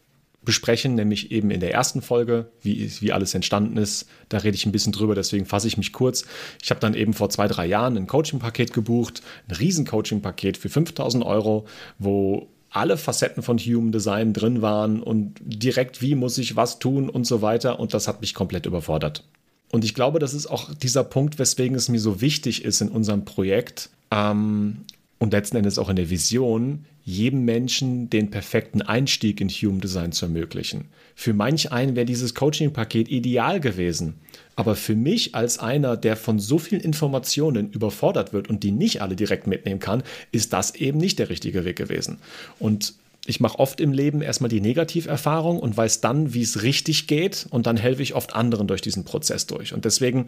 besprechen, 0.45 0.95
nämlich 0.95 1.31
eben 1.31 1.51
in 1.51 1.61
der 1.61 1.73
ersten 1.73 2.03
Folge, 2.03 2.51
wie, 2.61 2.91
wie 3.01 3.13
alles 3.13 3.35
entstanden 3.35 3.77
ist. 3.77 4.09
Da 4.29 4.39
rede 4.39 4.57
ich 4.57 4.67
ein 4.67 4.73
bisschen 4.73 4.93
drüber, 4.93 5.15
deswegen 5.15 5.47
fasse 5.47 5.69
ich 5.69 5.77
mich 5.77 5.93
kurz. 5.93 6.25
Ich 6.63 6.71
habe 6.71 6.81
dann 6.81 6.95
eben 6.95 7.13
vor 7.13 7.31
zwei, 7.31 7.49
drei 7.49 7.67
Jahren 7.67 7.97
ein 7.97 8.07
Coaching-Paket 8.07 8.73
gebucht, 8.73 9.23
ein 9.49 9.55
riesen 9.55 9.87
Coaching-Paket 9.87 10.57
für 10.57 10.69
5000 10.69 11.25
Euro, 11.25 11.67
wo 11.99 12.49
alle 12.71 12.97
Facetten 12.97 13.43
von 13.43 13.59
Human 13.59 13.93
Design 13.93 14.33
drin 14.33 14.61
waren 14.61 15.01
und 15.03 15.35
direkt, 15.45 16.03
wie 16.03 16.17
muss 16.17 16.39
ich 16.39 16.57
was 16.57 16.81
tun 16.81 17.09
und 17.09 17.25
so 17.25 17.41
weiter. 17.41 17.79
Und 17.79 17.95
das 17.95 18.09
hat 18.09 18.21
mich 18.21 18.35
komplett 18.35 18.67
überfordert. 18.67 19.25
Und 19.71 19.85
ich 19.85 19.95
glaube, 19.95 20.19
das 20.19 20.35
ist 20.35 20.47
auch 20.47 20.73
dieser 20.75 21.05
Punkt, 21.05 21.39
weswegen 21.39 21.77
es 21.77 21.89
mir 21.89 22.01
so 22.01 22.21
wichtig 22.21 22.65
ist 22.65 22.81
in 22.81 22.89
unserem 22.89 23.25
Projekt 23.25 23.91
ähm, 24.11 24.85
und 25.19 25.33
letzten 25.33 25.57
Endes 25.57 25.79
auch 25.79 25.89
in 25.89 25.97
der 25.97 26.11
Vision, 26.11 26.85
jedem 27.05 27.45
Menschen 27.45 28.09
den 28.09 28.31
perfekten 28.31 28.83
Einstieg 28.83 29.41
in 29.41 29.49
Human 29.49 29.81
Design 29.81 30.13
zu 30.13 30.25
ermöglichen. 30.25 30.87
Für 31.15 31.35
manch 31.35 31.71
einen 31.71 31.97
wäre 31.97 32.07
dieses 32.07 32.35
Coaching-Paket 32.35 33.09
ideal 33.09 33.61
gewesen. 33.61 34.15
Aber 34.57 34.75
für 34.75 34.97
mich 34.97 35.35
als 35.35 35.59
einer, 35.59 35.97
der 35.97 36.17
von 36.17 36.39
so 36.39 36.59
vielen 36.59 36.81
Informationen 36.81 37.71
überfordert 37.71 38.33
wird 38.33 38.49
und 38.49 38.63
die 38.63 38.71
nicht 38.71 39.03
alle 39.03 39.17
direkt 39.17 39.47
mitnehmen 39.47 39.81
kann, 39.81 40.03
ist 40.33 40.53
das 40.53 40.75
eben 40.75 40.99
nicht 40.99 41.19
der 41.19 41.29
richtige 41.29 41.65
Weg 41.65 41.77
gewesen. 41.77 42.19
Und 42.59 42.95
ich 43.27 43.41
mache 43.41 43.59
oft 43.59 43.81
im 43.81 43.93
Leben 43.93 44.21
erstmal 44.21 44.51
die 44.51 44.61
Negativerfahrung 44.61 45.59
und 45.59 45.77
weiß 45.77 46.01
dann, 46.01 46.35
wie 46.35 46.43
es 46.43 46.63
richtig 46.63 47.07
geht 47.07 47.47
und 47.51 47.67
dann 47.67 47.77
helfe 47.77 48.03
ich 48.03 48.15
oft 48.15 48.35
anderen 48.35 48.67
durch 48.67 48.83
diesen 48.83 49.05
Prozess 49.05 49.47
durch. 49.47 49.73
Und 49.73 49.85
deswegen 49.85 50.27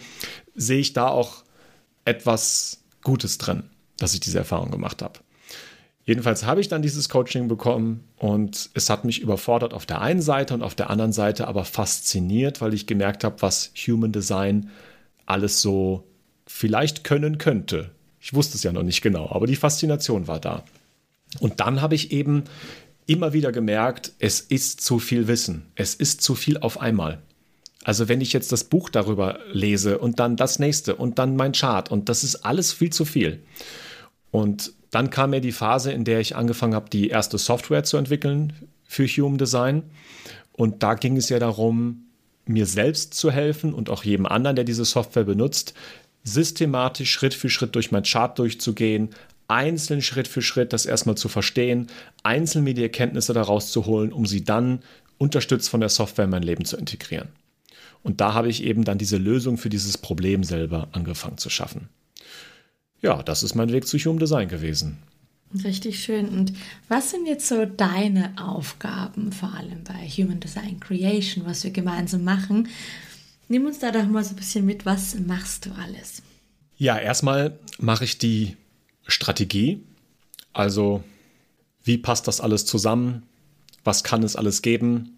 sehe 0.54 0.78
ich 0.78 0.92
da 0.92 1.08
auch 1.08 1.44
etwas 2.04 2.82
Gutes 3.02 3.38
drin, 3.38 3.64
dass 3.98 4.14
ich 4.14 4.20
diese 4.20 4.38
Erfahrung 4.38 4.70
gemacht 4.70 5.02
habe. 5.02 5.20
Jedenfalls 6.04 6.44
habe 6.44 6.60
ich 6.60 6.68
dann 6.68 6.82
dieses 6.82 7.08
Coaching 7.08 7.48
bekommen 7.48 8.04
und 8.16 8.70
es 8.74 8.90
hat 8.90 9.04
mich 9.04 9.20
überfordert 9.20 9.74
auf 9.74 9.86
der 9.86 10.00
einen 10.00 10.22
Seite 10.22 10.54
und 10.54 10.62
auf 10.62 10.76
der 10.76 10.88
anderen 10.88 11.12
Seite 11.12 11.48
aber 11.48 11.64
fasziniert, 11.64 12.60
weil 12.60 12.74
ich 12.74 12.86
gemerkt 12.86 13.24
habe, 13.24 13.42
was 13.42 13.72
Human 13.86 14.12
Design 14.12 14.70
alles 15.26 15.60
so 15.60 16.06
vielleicht 16.46 17.02
können 17.02 17.38
könnte. 17.38 17.90
Ich 18.20 18.34
wusste 18.34 18.56
es 18.56 18.62
ja 18.62 18.70
noch 18.70 18.84
nicht 18.84 19.02
genau, 19.02 19.30
aber 19.30 19.48
die 19.48 19.56
Faszination 19.56 20.28
war 20.28 20.38
da. 20.38 20.62
Und 21.40 21.58
dann 21.58 21.82
habe 21.82 21.96
ich 21.96 22.12
eben 22.12 22.44
immer 23.06 23.32
wieder 23.32 23.50
gemerkt, 23.50 24.12
es 24.20 24.40
ist 24.40 24.80
zu 24.80 25.00
viel 25.00 25.28
Wissen. 25.28 25.66
Es 25.74 25.94
ist 25.94 26.22
zu 26.22 26.36
viel 26.36 26.58
auf 26.58 26.80
einmal. 26.80 27.22
Also 27.86 28.08
wenn 28.08 28.20
ich 28.20 28.32
jetzt 28.32 28.50
das 28.50 28.64
Buch 28.64 28.90
darüber 28.90 29.38
lese 29.52 29.98
und 29.98 30.18
dann 30.18 30.34
das 30.34 30.58
nächste 30.58 30.96
und 30.96 31.20
dann 31.20 31.36
mein 31.36 31.52
Chart 31.52 31.88
und 31.88 32.08
das 32.08 32.24
ist 32.24 32.44
alles 32.44 32.72
viel 32.72 32.90
zu 32.90 33.04
viel. 33.04 33.44
Und 34.32 34.72
dann 34.90 35.08
kam 35.08 35.30
mir 35.30 35.40
die 35.40 35.52
Phase, 35.52 35.92
in 35.92 36.02
der 36.02 36.18
ich 36.18 36.34
angefangen 36.34 36.74
habe, 36.74 36.90
die 36.90 37.10
erste 37.10 37.38
Software 37.38 37.84
zu 37.84 37.96
entwickeln 37.96 38.54
für 38.88 39.06
Human 39.06 39.38
Design. 39.38 39.84
Und 40.52 40.82
da 40.82 40.94
ging 40.94 41.16
es 41.16 41.28
ja 41.28 41.38
darum, 41.38 42.08
mir 42.44 42.66
selbst 42.66 43.14
zu 43.14 43.30
helfen 43.30 43.72
und 43.72 43.88
auch 43.88 44.02
jedem 44.02 44.26
anderen, 44.26 44.56
der 44.56 44.64
diese 44.64 44.84
Software 44.84 45.22
benutzt, 45.22 45.72
systematisch 46.24 47.12
Schritt 47.12 47.34
für 47.34 47.50
Schritt 47.50 47.76
durch 47.76 47.92
mein 47.92 48.02
Chart 48.02 48.36
durchzugehen, 48.36 49.10
einzeln 49.46 50.02
Schritt 50.02 50.26
für 50.26 50.42
Schritt 50.42 50.72
das 50.72 50.86
erstmal 50.86 51.16
zu 51.16 51.28
verstehen, 51.28 51.86
einzeln 52.24 52.64
mir 52.64 52.74
die 52.74 52.82
Erkenntnisse 52.82 53.32
daraus 53.32 53.70
zu 53.70 53.86
holen, 53.86 54.12
um 54.12 54.26
sie 54.26 54.42
dann 54.42 54.80
unterstützt 55.18 55.68
von 55.68 55.78
der 55.78 55.88
Software 55.88 56.24
in 56.24 56.32
mein 56.32 56.42
Leben 56.42 56.64
zu 56.64 56.76
integrieren. 56.76 57.28
Und 58.02 58.20
da 58.20 58.34
habe 58.34 58.48
ich 58.48 58.62
eben 58.62 58.84
dann 58.84 58.98
diese 58.98 59.16
Lösung 59.16 59.58
für 59.58 59.68
dieses 59.68 59.98
Problem 59.98 60.44
selber 60.44 60.88
angefangen 60.92 61.38
zu 61.38 61.50
schaffen 61.50 61.88
ja, 63.06 63.22
das 63.22 63.42
ist 63.42 63.54
mein 63.54 63.72
Weg 63.72 63.86
zu 63.86 63.98
Human 63.98 64.18
Design 64.18 64.48
gewesen. 64.48 64.98
Richtig 65.64 66.02
schön. 66.02 66.28
Und 66.28 66.52
was 66.88 67.10
sind 67.10 67.26
jetzt 67.26 67.46
so 67.46 67.64
deine 67.64 68.34
Aufgaben, 68.36 69.32
vor 69.32 69.54
allem 69.54 69.84
bei 69.84 70.08
Human 70.08 70.40
Design 70.40 70.80
Creation, 70.80 71.46
was 71.46 71.62
wir 71.62 71.70
gemeinsam 71.70 72.24
machen? 72.24 72.68
Nimm 73.48 73.64
uns 73.64 73.78
da 73.78 73.92
doch 73.92 74.06
mal 74.06 74.24
so 74.24 74.30
ein 74.30 74.36
bisschen 74.36 74.66
mit, 74.66 74.84
was 74.86 75.14
machst 75.20 75.66
du 75.66 75.70
alles? 75.80 76.22
Ja, 76.78 76.98
erstmal 76.98 77.58
mache 77.78 78.04
ich 78.04 78.18
die 78.18 78.56
Strategie. 79.06 79.82
Also, 80.52 81.04
wie 81.84 81.96
passt 81.96 82.26
das 82.26 82.40
alles 82.40 82.66
zusammen? 82.66 83.22
Was 83.84 84.02
kann 84.02 84.24
es 84.24 84.34
alles 84.34 84.62
geben? 84.62 85.16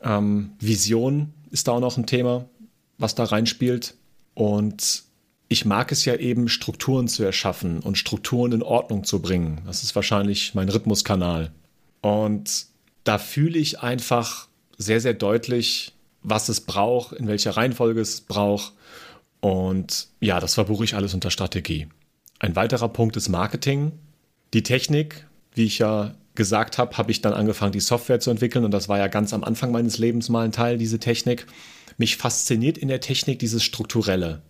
Ähm, 0.00 0.52
Vision 0.60 1.34
ist 1.50 1.68
da 1.68 1.72
auch 1.72 1.80
noch 1.80 1.96
ein 1.96 2.06
Thema, 2.06 2.46
was 2.98 3.14
da 3.14 3.24
reinspielt. 3.24 3.94
Und 4.34 5.02
ich 5.48 5.64
mag 5.64 5.92
es 5.92 6.04
ja 6.04 6.14
eben, 6.14 6.48
Strukturen 6.48 7.08
zu 7.08 7.22
erschaffen 7.22 7.80
und 7.80 7.96
Strukturen 7.98 8.52
in 8.52 8.62
Ordnung 8.62 9.04
zu 9.04 9.20
bringen. 9.20 9.62
Das 9.66 9.82
ist 9.82 9.94
wahrscheinlich 9.96 10.54
mein 10.54 10.68
Rhythmuskanal. 10.68 11.52
Und 12.00 12.66
da 13.04 13.18
fühle 13.18 13.58
ich 13.58 13.80
einfach 13.80 14.48
sehr, 14.76 15.00
sehr 15.00 15.14
deutlich, 15.14 15.94
was 16.22 16.48
es 16.48 16.60
braucht, 16.60 17.12
in 17.12 17.26
welcher 17.26 17.52
Reihenfolge 17.56 18.00
es 18.00 18.20
braucht. 18.20 18.72
Und 19.40 20.08
ja, 20.20 20.40
das 20.40 20.54
verbuche 20.54 20.84
ich 20.84 20.94
alles 20.94 21.14
unter 21.14 21.30
Strategie. 21.30 21.88
Ein 22.38 22.54
weiterer 22.54 22.88
Punkt 22.88 23.16
ist 23.16 23.28
Marketing. 23.28 23.92
Die 24.52 24.62
Technik, 24.62 25.26
wie 25.54 25.64
ich 25.64 25.78
ja 25.78 26.14
gesagt 26.38 26.78
habe, 26.78 26.96
habe 26.96 27.10
ich 27.10 27.20
dann 27.20 27.34
angefangen, 27.34 27.72
die 27.72 27.80
Software 27.80 28.20
zu 28.20 28.30
entwickeln. 28.30 28.64
Und 28.64 28.70
das 28.70 28.88
war 28.88 28.96
ja 28.96 29.08
ganz 29.08 29.34
am 29.34 29.44
Anfang 29.44 29.70
meines 29.72 29.98
Lebens 29.98 30.30
mal 30.30 30.46
ein 30.46 30.52
Teil, 30.52 30.78
diese 30.78 30.98
Technik. 30.98 31.46
Mich 31.98 32.16
fasziniert 32.16 32.78
in 32.78 32.88
der 32.88 33.00
Technik 33.00 33.38
dieses 33.40 33.62
Strukturelle. 33.62 34.40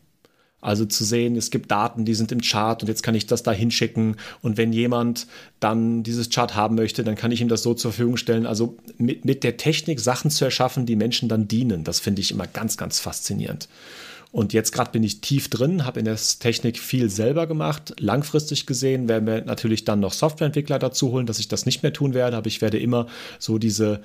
Also 0.60 0.84
zu 0.84 1.04
sehen, 1.04 1.36
es 1.36 1.50
gibt 1.50 1.70
Daten, 1.70 2.04
die 2.04 2.14
sind 2.14 2.32
im 2.32 2.40
Chart 2.40 2.82
und 2.82 2.88
jetzt 2.88 3.02
kann 3.02 3.14
ich 3.14 3.26
das 3.26 3.42
da 3.42 3.52
hinschicken. 3.52 4.16
Und 4.42 4.56
wenn 4.56 4.72
jemand 4.72 5.26
dann 5.60 6.02
dieses 6.02 6.30
Chart 6.30 6.54
haben 6.54 6.74
möchte, 6.74 7.04
dann 7.04 7.14
kann 7.14 7.30
ich 7.30 7.40
ihm 7.40 7.48
das 7.48 7.62
so 7.62 7.74
zur 7.74 7.92
Verfügung 7.92 8.16
stellen. 8.16 8.44
Also 8.44 8.76
mit, 8.98 9.24
mit 9.24 9.44
der 9.44 9.56
Technik 9.56 9.98
Sachen 9.98 10.30
zu 10.30 10.44
erschaffen, 10.44 10.84
die 10.84 10.96
Menschen 10.96 11.28
dann 11.28 11.48
dienen, 11.48 11.84
das 11.84 12.00
finde 12.00 12.20
ich 12.20 12.32
immer 12.32 12.46
ganz, 12.46 12.76
ganz 12.76 12.98
faszinierend. 13.00 13.68
Und 14.30 14.52
jetzt 14.52 14.72
gerade 14.72 14.90
bin 14.90 15.02
ich 15.02 15.20
tief 15.20 15.48
drin, 15.48 15.86
habe 15.86 16.00
in 16.00 16.04
der 16.04 16.16
Technik 16.16 16.78
viel 16.78 17.08
selber 17.08 17.46
gemacht. 17.46 17.94
Langfristig 17.98 18.66
gesehen 18.66 19.08
werden 19.08 19.26
wir 19.26 19.42
natürlich 19.44 19.84
dann 19.84 20.00
noch 20.00 20.12
Softwareentwickler 20.12 20.78
dazu 20.78 21.12
holen, 21.12 21.26
dass 21.26 21.38
ich 21.38 21.48
das 21.48 21.64
nicht 21.64 21.82
mehr 21.82 21.92
tun 21.92 22.12
werde, 22.12 22.36
aber 22.36 22.46
ich 22.46 22.60
werde 22.60 22.78
immer 22.78 23.06
so 23.38 23.58
diese 23.58 24.02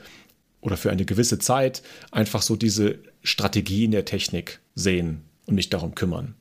oder 0.61 0.77
für 0.77 0.91
eine 0.91 1.03
gewisse 1.03 1.39
Zeit 1.39 1.83
einfach 2.11 2.41
so 2.41 2.55
diese 2.55 2.99
Strategie 3.21 3.83
in 3.83 3.91
der 3.91 4.05
Technik 4.05 4.61
sehen 4.75 5.23
und 5.45 5.55
mich 5.55 5.69
darum 5.69 5.93
kümmern. 5.93 6.35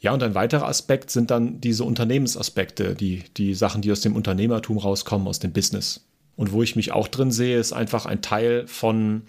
Ja, 0.00 0.12
und 0.12 0.22
ein 0.22 0.34
weiterer 0.34 0.66
Aspekt 0.66 1.10
sind 1.10 1.30
dann 1.30 1.60
diese 1.60 1.84
Unternehmensaspekte, 1.84 2.94
die, 2.94 3.22
die 3.36 3.54
Sachen, 3.54 3.82
die 3.82 3.92
aus 3.92 4.00
dem 4.00 4.16
Unternehmertum 4.16 4.78
rauskommen, 4.78 5.28
aus 5.28 5.38
dem 5.38 5.52
Business. 5.52 6.04
Und 6.36 6.52
wo 6.52 6.62
ich 6.62 6.74
mich 6.74 6.90
auch 6.90 7.06
drin 7.06 7.30
sehe, 7.30 7.58
ist 7.58 7.72
einfach 7.72 8.06
ein 8.06 8.22
Teil 8.22 8.66
von 8.66 9.22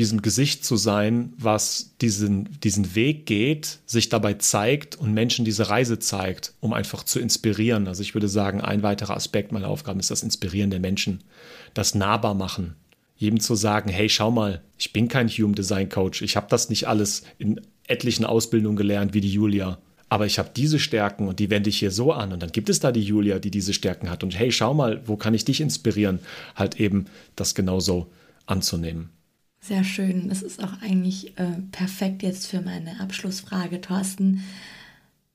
diesem 0.00 0.22
Gesicht 0.22 0.64
zu 0.64 0.76
sein, 0.76 1.34
was 1.36 1.94
diesen, 2.00 2.48
diesen 2.62 2.94
Weg 2.94 3.26
geht, 3.26 3.80
sich 3.84 4.08
dabei 4.08 4.32
zeigt 4.32 4.96
und 4.96 5.12
Menschen 5.12 5.44
diese 5.44 5.68
Reise 5.68 5.98
zeigt, 5.98 6.54
um 6.60 6.72
einfach 6.72 7.04
zu 7.04 7.20
inspirieren. 7.20 7.86
Also 7.86 8.00
ich 8.00 8.14
würde 8.14 8.28
sagen, 8.28 8.62
ein 8.62 8.82
weiterer 8.82 9.14
Aspekt 9.14 9.52
meiner 9.52 9.68
Aufgaben 9.68 10.00
ist 10.00 10.10
das 10.10 10.22
Inspirieren 10.22 10.70
der 10.70 10.80
Menschen, 10.80 11.22
das 11.74 11.94
nahbar 11.94 12.32
machen. 12.32 12.76
Jedem 13.16 13.40
zu 13.40 13.54
sagen, 13.54 13.90
hey, 13.90 14.08
schau 14.08 14.30
mal, 14.30 14.62
ich 14.78 14.94
bin 14.94 15.08
kein 15.08 15.28
Human 15.28 15.54
Design 15.54 15.90
Coach, 15.90 16.22
ich 16.22 16.34
habe 16.34 16.46
das 16.48 16.70
nicht 16.70 16.88
alles 16.88 17.24
in 17.36 17.60
etlichen 17.86 18.24
Ausbildungen 18.24 18.76
gelernt 18.76 19.12
wie 19.12 19.20
die 19.20 19.32
Julia. 19.32 19.78
Aber 20.08 20.24
ich 20.24 20.38
habe 20.38 20.48
diese 20.56 20.78
Stärken 20.78 21.28
und 21.28 21.38
die 21.40 21.50
wende 21.50 21.68
ich 21.68 21.78
hier 21.78 21.90
so 21.90 22.10
an. 22.10 22.32
Und 22.32 22.42
dann 22.42 22.52
gibt 22.52 22.70
es 22.70 22.80
da 22.80 22.90
die 22.90 23.02
Julia, 23.02 23.38
die 23.38 23.50
diese 23.50 23.74
Stärken 23.74 24.08
hat. 24.08 24.24
Und 24.24 24.36
hey, 24.36 24.50
schau 24.50 24.72
mal, 24.72 25.02
wo 25.04 25.16
kann 25.16 25.34
ich 25.34 25.44
dich 25.44 25.60
inspirieren? 25.60 26.20
Halt 26.56 26.80
eben 26.80 27.04
das 27.36 27.54
genauso 27.54 28.10
anzunehmen. 28.46 29.10
Sehr 29.60 29.84
schön. 29.84 30.28
Das 30.28 30.42
ist 30.42 30.62
auch 30.62 30.80
eigentlich 30.80 31.38
äh, 31.38 31.60
perfekt 31.70 32.22
jetzt 32.22 32.46
für 32.46 32.62
meine 32.62 32.98
Abschlussfrage, 33.00 33.80
Thorsten. 33.80 34.42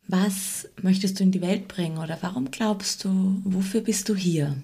Was 0.08 0.68
möchtest 0.82 1.20
du 1.20 1.24
in 1.24 1.32
die 1.32 1.42
Welt 1.42 1.68
bringen 1.68 1.98
oder 1.98 2.18
warum 2.22 2.52
glaubst 2.52 3.04
du, 3.04 3.42
wofür 3.44 3.82
bist 3.82 4.10
du 4.10 4.16
hier? 4.16 4.56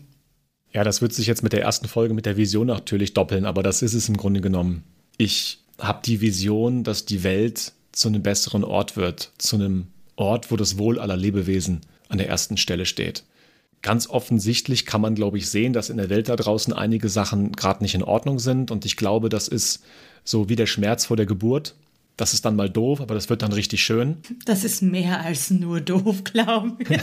Ja, 0.74 0.84
das 0.84 1.02
wird 1.02 1.14
sich 1.14 1.28
jetzt 1.28 1.44
mit 1.44 1.54
der 1.54 1.62
ersten 1.62 1.88
Folge 1.88 2.14
mit 2.14 2.26
der 2.26 2.38
Vision 2.38 2.68
natürlich 2.68 3.14
doppeln, 3.14 3.46
aber 3.46 3.62
das 3.62 3.82
ist 3.82 3.94
es 3.94 4.08
im 4.10 4.18
Grunde 4.18 4.42
genommen. 4.42 4.84
Ich 5.18 5.60
habe 5.80 6.00
die 6.06 6.22
Vision, 6.22 6.84
dass 6.84 7.06
die 7.06 7.24
Welt 7.24 7.74
zu 7.92 8.08
einem 8.08 8.24
besseren 8.24 8.64
Ort 8.64 8.98
wird, 8.98 9.32
zu 9.38 9.58
einem 9.58 9.88
Ort, 10.16 10.52
wo 10.52 10.56
das 10.56 10.78
Wohl 10.78 11.00
aller 11.00 11.18
Lebewesen 11.18 11.82
an 12.08 12.18
der 12.18 12.30
ersten 12.30 12.58
Stelle 12.58 12.86
steht 12.86 13.24
ganz 13.82 14.08
offensichtlich 14.08 14.86
kann 14.86 15.02
man, 15.02 15.16
glaube 15.16 15.38
ich, 15.38 15.50
sehen, 15.50 15.74
dass 15.74 15.90
in 15.90 15.98
der 15.98 16.10
Welt 16.10 16.30
da 16.30 16.36
draußen 16.36 16.74
einige 16.74 17.10
Sachen 17.10 17.52
gerade 17.52 17.84
nicht 17.84 17.96
in 17.96 18.04
Ordnung 18.04 18.40
sind. 18.40 18.72
Und 18.72 18.86
ich 18.86 18.96
glaube, 18.96 19.30
das 19.30 19.48
ist 19.48 19.84
so 20.24 20.50
wie 20.50 20.56
der 20.56 20.68
Schmerz 20.68 21.06
vor 21.06 21.18
der 21.18 21.26
Geburt. 21.26 21.76
Das 22.18 22.34
ist 22.34 22.46
dann 22.46 22.56
mal 22.56 22.70
doof, 22.70 23.02
aber 23.02 23.16
das 23.16 23.30
wird 23.30 23.42
dann 23.42 23.54
richtig 23.54 23.84
schön. 23.84 24.18
Das 24.46 24.64
ist 24.64 24.82
mehr 24.82 25.22
als 25.22 25.50
nur 25.50 25.82
doof, 25.82 26.24
glaube 26.24 26.78
ich. 26.80 26.90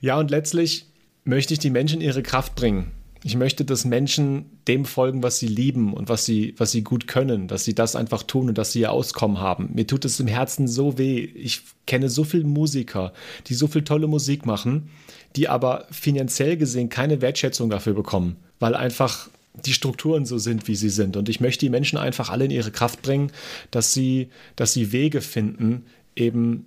ja, 0.00 0.18
und 0.18 0.30
letztlich 0.30 0.86
möchte 1.24 1.52
ich 1.52 1.58
die 1.60 1.70
Menschen 1.70 2.00
in 2.00 2.06
ihre 2.06 2.22
Kraft 2.22 2.54
bringen. 2.54 2.92
Ich 3.26 3.36
möchte, 3.36 3.64
dass 3.64 3.86
Menschen 3.86 4.44
dem 4.68 4.84
folgen, 4.84 5.22
was 5.22 5.38
sie 5.38 5.46
lieben 5.48 5.94
und 5.94 6.10
was 6.10 6.26
sie, 6.26 6.54
was 6.58 6.72
sie 6.72 6.84
gut 6.84 7.08
können, 7.08 7.48
dass 7.48 7.64
sie 7.64 7.74
das 7.74 7.96
einfach 7.96 8.22
tun 8.22 8.50
und 8.50 8.58
dass 8.58 8.72
sie 8.72 8.80
ihr 8.80 8.92
Auskommen 8.92 9.38
haben. 9.38 9.70
Mir 9.72 9.86
tut 9.86 10.04
es 10.04 10.20
im 10.20 10.26
Herzen 10.26 10.68
so 10.68 10.98
weh. 10.98 11.20
Ich 11.20 11.62
kenne 11.86 12.10
so 12.10 12.24
viele 12.24 12.44
Musiker, 12.44 13.14
die 13.46 13.54
so 13.54 13.66
viel 13.66 13.82
tolle 13.82 14.08
Musik 14.08 14.44
machen, 14.44 14.90
die 15.36 15.48
aber 15.48 15.86
finanziell 15.90 16.58
gesehen 16.58 16.90
keine 16.90 17.22
Wertschätzung 17.22 17.70
dafür 17.70 17.94
bekommen, 17.94 18.36
weil 18.60 18.74
einfach 18.74 19.30
die 19.54 19.72
Strukturen 19.72 20.26
so 20.26 20.36
sind, 20.36 20.68
wie 20.68 20.76
sie 20.76 20.90
sind. 20.90 21.16
Und 21.16 21.30
ich 21.30 21.40
möchte 21.40 21.64
die 21.64 21.70
Menschen 21.70 21.96
einfach 21.96 22.28
alle 22.28 22.44
in 22.44 22.50
ihre 22.50 22.72
Kraft 22.72 23.00
bringen, 23.00 23.32
dass 23.70 23.94
sie, 23.94 24.28
dass 24.54 24.74
sie 24.74 24.92
Wege 24.92 25.22
finden, 25.22 25.86
eben 26.14 26.66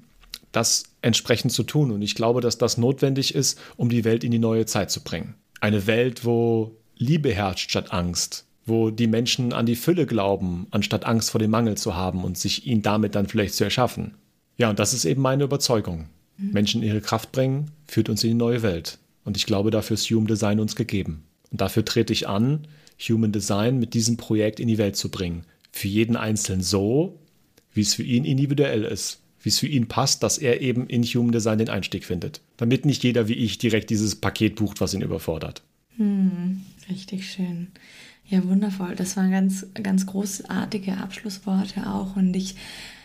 das 0.52 0.86
entsprechend 1.04 1.52
zu 1.52 1.62
tun. 1.62 1.92
Und 1.92 2.02
ich 2.02 2.16
glaube, 2.16 2.42
dass 2.42 2.58
das 2.58 2.80
notwendig 2.80 3.36
ist, 3.36 3.60
um 3.76 3.90
die 3.90 4.06
Welt 4.06 4.24
in 4.24 4.32
die 4.32 4.40
neue 4.40 4.66
Zeit 4.66 4.90
zu 4.90 5.04
bringen. 5.04 5.36
Eine 5.60 5.88
Welt, 5.88 6.26
wo 6.26 6.78
Liebe 6.98 7.34
herrscht 7.34 7.70
statt 7.70 7.92
Angst, 7.92 8.46
wo 8.66 8.90
die 8.90 9.08
Menschen 9.08 9.54
an 9.54 9.66
die 9.66 9.76
Fülle 9.76 10.06
glauben, 10.06 10.68
anstatt 10.72 11.06
Angst 11.06 11.32
vor 11.32 11.40
dem 11.40 11.52
Mangel 11.52 11.78
zu 11.78 11.96
haben 11.96 12.24
und 12.24 12.38
sich 12.38 12.68
ihn 12.68 12.82
damit 12.82 13.16
dann 13.16 13.28
vielleicht 13.28 13.56
zu 13.56 13.64
erschaffen. 13.64 14.16
Ja, 14.58 14.70
und 14.70 14.80
das 14.80 14.94
ist 14.94 15.06
eben 15.06 15.22
meine 15.22 15.44
Überzeugung. 15.44 16.10
Mhm. 16.38 16.52
Menschen 16.52 16.82
in 16.82 16.90
ihre 16.90 17.02
Kraft 17.02 17.32
bringen, 17.32 17.72
führt 17.88 18.10
uns 18.10 18.24
in 18.24 18.32
die 18.32 18.36
neue 18.36 18.62
Welt. 18.62 19.00
Und 19.24 19.38
ich 19.38 19.46
glaube, 19.46 19.72
dafür 19.72 19.96
ist 19.96 20.10
Human 20.10 20.28
Design 20.28 20.60
uns 20.60 20.76
gegeben. 20.76 21.24
Und 21.52 21.62
dafür 21.62 21.86
trete 21.86 22.14
ich 22.14 22.28
an, 22.28 22.68
Human 23.00 23.32
Design 23.32 23.80
mit 23.80 23.94
diesem 23.94 24.18
Projekt 24.18 24.60
in 24.60 24.68
die 24.68 24.78
Welt 24.78 24.96
zu 24.96 25.10
bringen. 25.10 25.46
Für 25.72 25.88
jeden 25.88 26.16
Einzelnen 26.16 26.64
so, 26.64 27.20
wie 27.74 27.82
es 27.82 27.94
für 27.94 28.04
ihn 28.04 28.26
individuell 28.26 28.84
ist 28.84 29.22
wie 29.42 29.50
es 29.50 29.60
für 29.60 29.68
ihn 29.68 29.88
passt, 29.88 30.24
dass 30.24 30.38
er 30.38 30.62
eben 30.62 30.88
in 30.88 31.04
Human 31.04 31.32
Design 31.32 31.58
den 31.58 31.70
Einstieg 31.70 32.06
findet. 32.06 32.42
Damit 32.58 32.86
nicht 32.86 33.04
jeder 33.04 33.28
wie 33.28 33.34
ich 33.34 33.58
direkt 33.58 33.90
dieses 33.90 34.16
Paket 34.16 34.56
bucht, 34.56 34.82
was 34.82 34.94
ihn 34.94 35.02
überfordert. 35.02 35.62
Hm, 35.98 36.62
richtig 36.90 37.30
schön. 37.32 37.68
Ja, 38.26 38.44
wundervoll. 38.44 38.96
Das 38.96 39.16
waren 39.16 39.32
ganz, 39.32 39.66
ganz 39.82 40.06
großartige 40.06 40.98
Abschlussworte 40.98 41.88
auch. 41.88 42.16
Und 42.16 42.36
ich 42.36 42.56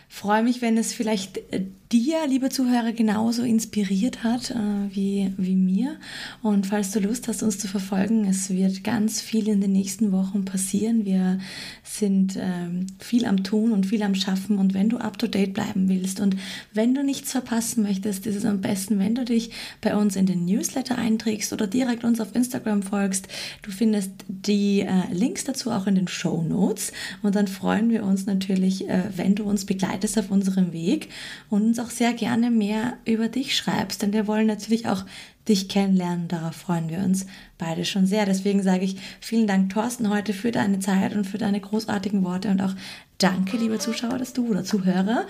freue 0.09 0.43
mich, 0.43 0.61
wenn 0.61 0.77
es 0.77 0.93
vielleicht 0.93 1.37
äh, 1.51 1.65
dir, 1.93 2.25
liebe 2.27 2.49
Zuhörer, 2.49 2.91
genauso 2.91 3.43
inspiriert 3.43 4.23
hat 4.23 4.49
äh, 4.49 4.55
wie, 4.89 5.31
wie 5.37 5.55
mir. 5.55 5.97
Und 6.41 6.65
falls 6.65 6.91
du 6.91 6.99
Lust 6.99 7.27
hast, 7.27 7.43
uns 7.43 7.59
zu 7.59 7.67
verfolgen, 7.67 8.25
es 8.25 8.49
wird 8.49 8.83
ganz 8.83 9.21
viel 9.21 9.47
in 9.47 9.61
den 9.61 9.73
nächsten 9.73 10.11
Wochen 10.11 10.43
passieren. 10.43 11.05
Wir 11.05 11.37
sind 11.83 12.35
ähm, 12.39 12.87
viel 12.97 13.25
am 13.25 13.43
Tun 13.43 13.71
und 13.71 13.85
viel 13.85 14.01
am 14.01 14.15
Schaffen. 14.15 14.57
Und 14.57 14.73
wenn 14.73 14.89
du 14.89 14.97
up-to-date 14.97 15.53
bleiben 15.53 15.87
willst 15.87 16.19
und 16.19 16.35
wenn 16.73 16.95
du 16.95 17.03
nichts 17.03 17.31
verpassen 17.31 17.83
möchtest, 17.83 18.25
ist 18.25 18.37
es 18.37 18.45
am 18.45 18.61
besten, 18.61 18.97
wenn 18.97 19.13
du 19.13 19.23
dich 19.23 19.51
bei 19.79 19.95
uns 19.95 20.15
in 20.15 20.25
den 20.25 20.45
Newsletter 20.45 20.97
einträgst 20.97 21.53
oder 21.53 21.67
direkt 21.67 22.03
uns 22.03 22.19
auf 22.19 22.35
Instagram 22.35 22.81
folgst. 22.81 23.27
Du 23.61 23.69
findest 23.69 24.11
die 24.27 24.81
äh, 24.81 25.11
Links 25.11 25.43
dazu 25.43 25.69
auch 25.69 25.85
in 25.85 25.93
den 25.93 26.07
Show 26.07 26.41
Notes. 26.41 26.91
Und 27.21 27.35
dann 27.35 27.47
freuen 27.47 27.91
wir 27.91 28.03
uns 28.03 28.25
natürlich, 28.25 28.89
äh, 28.89 29.03
wenn 29.15 29.35
du 29.35 29.43
uns 29.43 29.65
begleitest 29.65 30.17
auf 30.17 30.31
unserem 30.31 30.73
Weg 30.73 31.09
und 31.51 31.63
uns 31.63 31.82
auch 31.83 31.89
sehr 31.89 32.13
gerne 32.13 32.49
mehr 32.49 32.93
über 33.05 33.27
dich 33.27 33.55
schreibst, 33.55 34.01
denn 34.01 34.13
wir 34.13 34.27
wollen 34.27 34.47
natürlich 34.47 34.87
auch 34.87 35.05
dich 35.47 35.67
kennenlernen. 35.67 36.27
Darauf 36.27 36.55
freuen 36.55 36.89
wir 36.89 36.99
uns 36.99 37.25
beide 37.57 37.85
schon 37.85 38.05
sehr. 38.05 38.25
Deswegen 38.25 38.63
sage 38.63 38.85
ich 38.85 38.97
vielen 39.19 39.47
Dank, 39.47 39.73
Thorsten, 39.73 40.09
heute 40.09 40.33
für 40.33 40.51
deine 40.51 40.79
Zeit 40.79 41.15
und 41.15 41.25
für 41.25 41.37
deine 41.37 41.59
großartigen 41.59 42.23
Worte 42.23 42.49
und 42.49 42.61
auch 42.61 42.73
danke, 43.17 43.57
liebe 43.57 43.79
Zuschauer, 43.79 44.17
dass 44.17 44.33
du 44.33 44.47
oder 44.47 44.63
Zuhörer, 44.63 45.25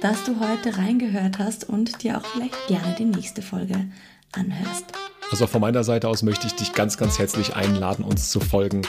dass 0.00 0.24
du 0.24 0.40
heute 0.40 0.78
reingehört 0.78 1.38
hast 1.38 1.68
und 1.68 2.02
dir 2.02 2.18
auch 2.18 2.24
vielleicht 2.24 2.66
gerne 2.68 2.94
die 2.98 3.04
nächste 3.04 3.42
Folge 3.42 3.86
anhörst. 4.32 4.86
Also 5.30 5.48
von 5.48 5.60
meiner 5.60 5.82
Seite 5.82 6.08
aus 6.08 6.22
möchte 6.22 6.46
ich 6.46 6.54
dich 6.54 6.72
ganz, 6.72 6.96
ganz 6.96 7.18
herzlich 7.18 7.56
einladen, 7.56 8.04
uns 8.04 8.30
zu 8.30 8.38
folgen, 8.38 8.82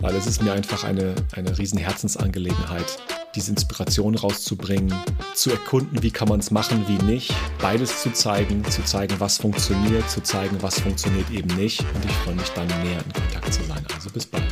weil 0.00 0.14
es 0.14 0.26
ist 0.26 0.42
mir 0.42 0.52
einfach 0.54 0.84
eine, 0.84 1.14
eine 1.36 1.58
riesen 1.58 1.78
Herzensangelegenheit, 1.78 2.98
diese 3.34 3.50
Inspiration 3.50 4.14
rauszubringen, 4.14 4.94
zu 5.34 5.50
erkunden, 5.50 6.02
wie 6.02 6.10
kann 6.10 6.28
man 6.28 6.40
es 6.40 6.50
machen, 6.50 6.84
wie 6.86 7.02
nicht, 7.04 7.34
beides 7.60 8.02
zu 8.02 8.12
zeigen, 8.12 8.64
zu 8.64 8.84
zeigen, 8.84 9.14
was 9.18 9.38
funktioniert, 9.38 10.08
zu 10.10 10.22
zeigen, 10.22 10.56
was 10.60 10.80
funktioniert 10.80 11.30
eben 11.30 11.54
nicht. 11.56 11.80
Und 11.80 12.04
ich 12.04 12.12
freue 12.18 12.34
mich 12.34 12.48
dann 12.50 12.66
mehr 12.66 12.98
in 13.04 13.12
Kontakt 13.12 13.54
zu 13.54 13.62
sein. 13.64 13.84
Also 13.94 14.10
bis 14.10 14.26
bald. 14.26 14.44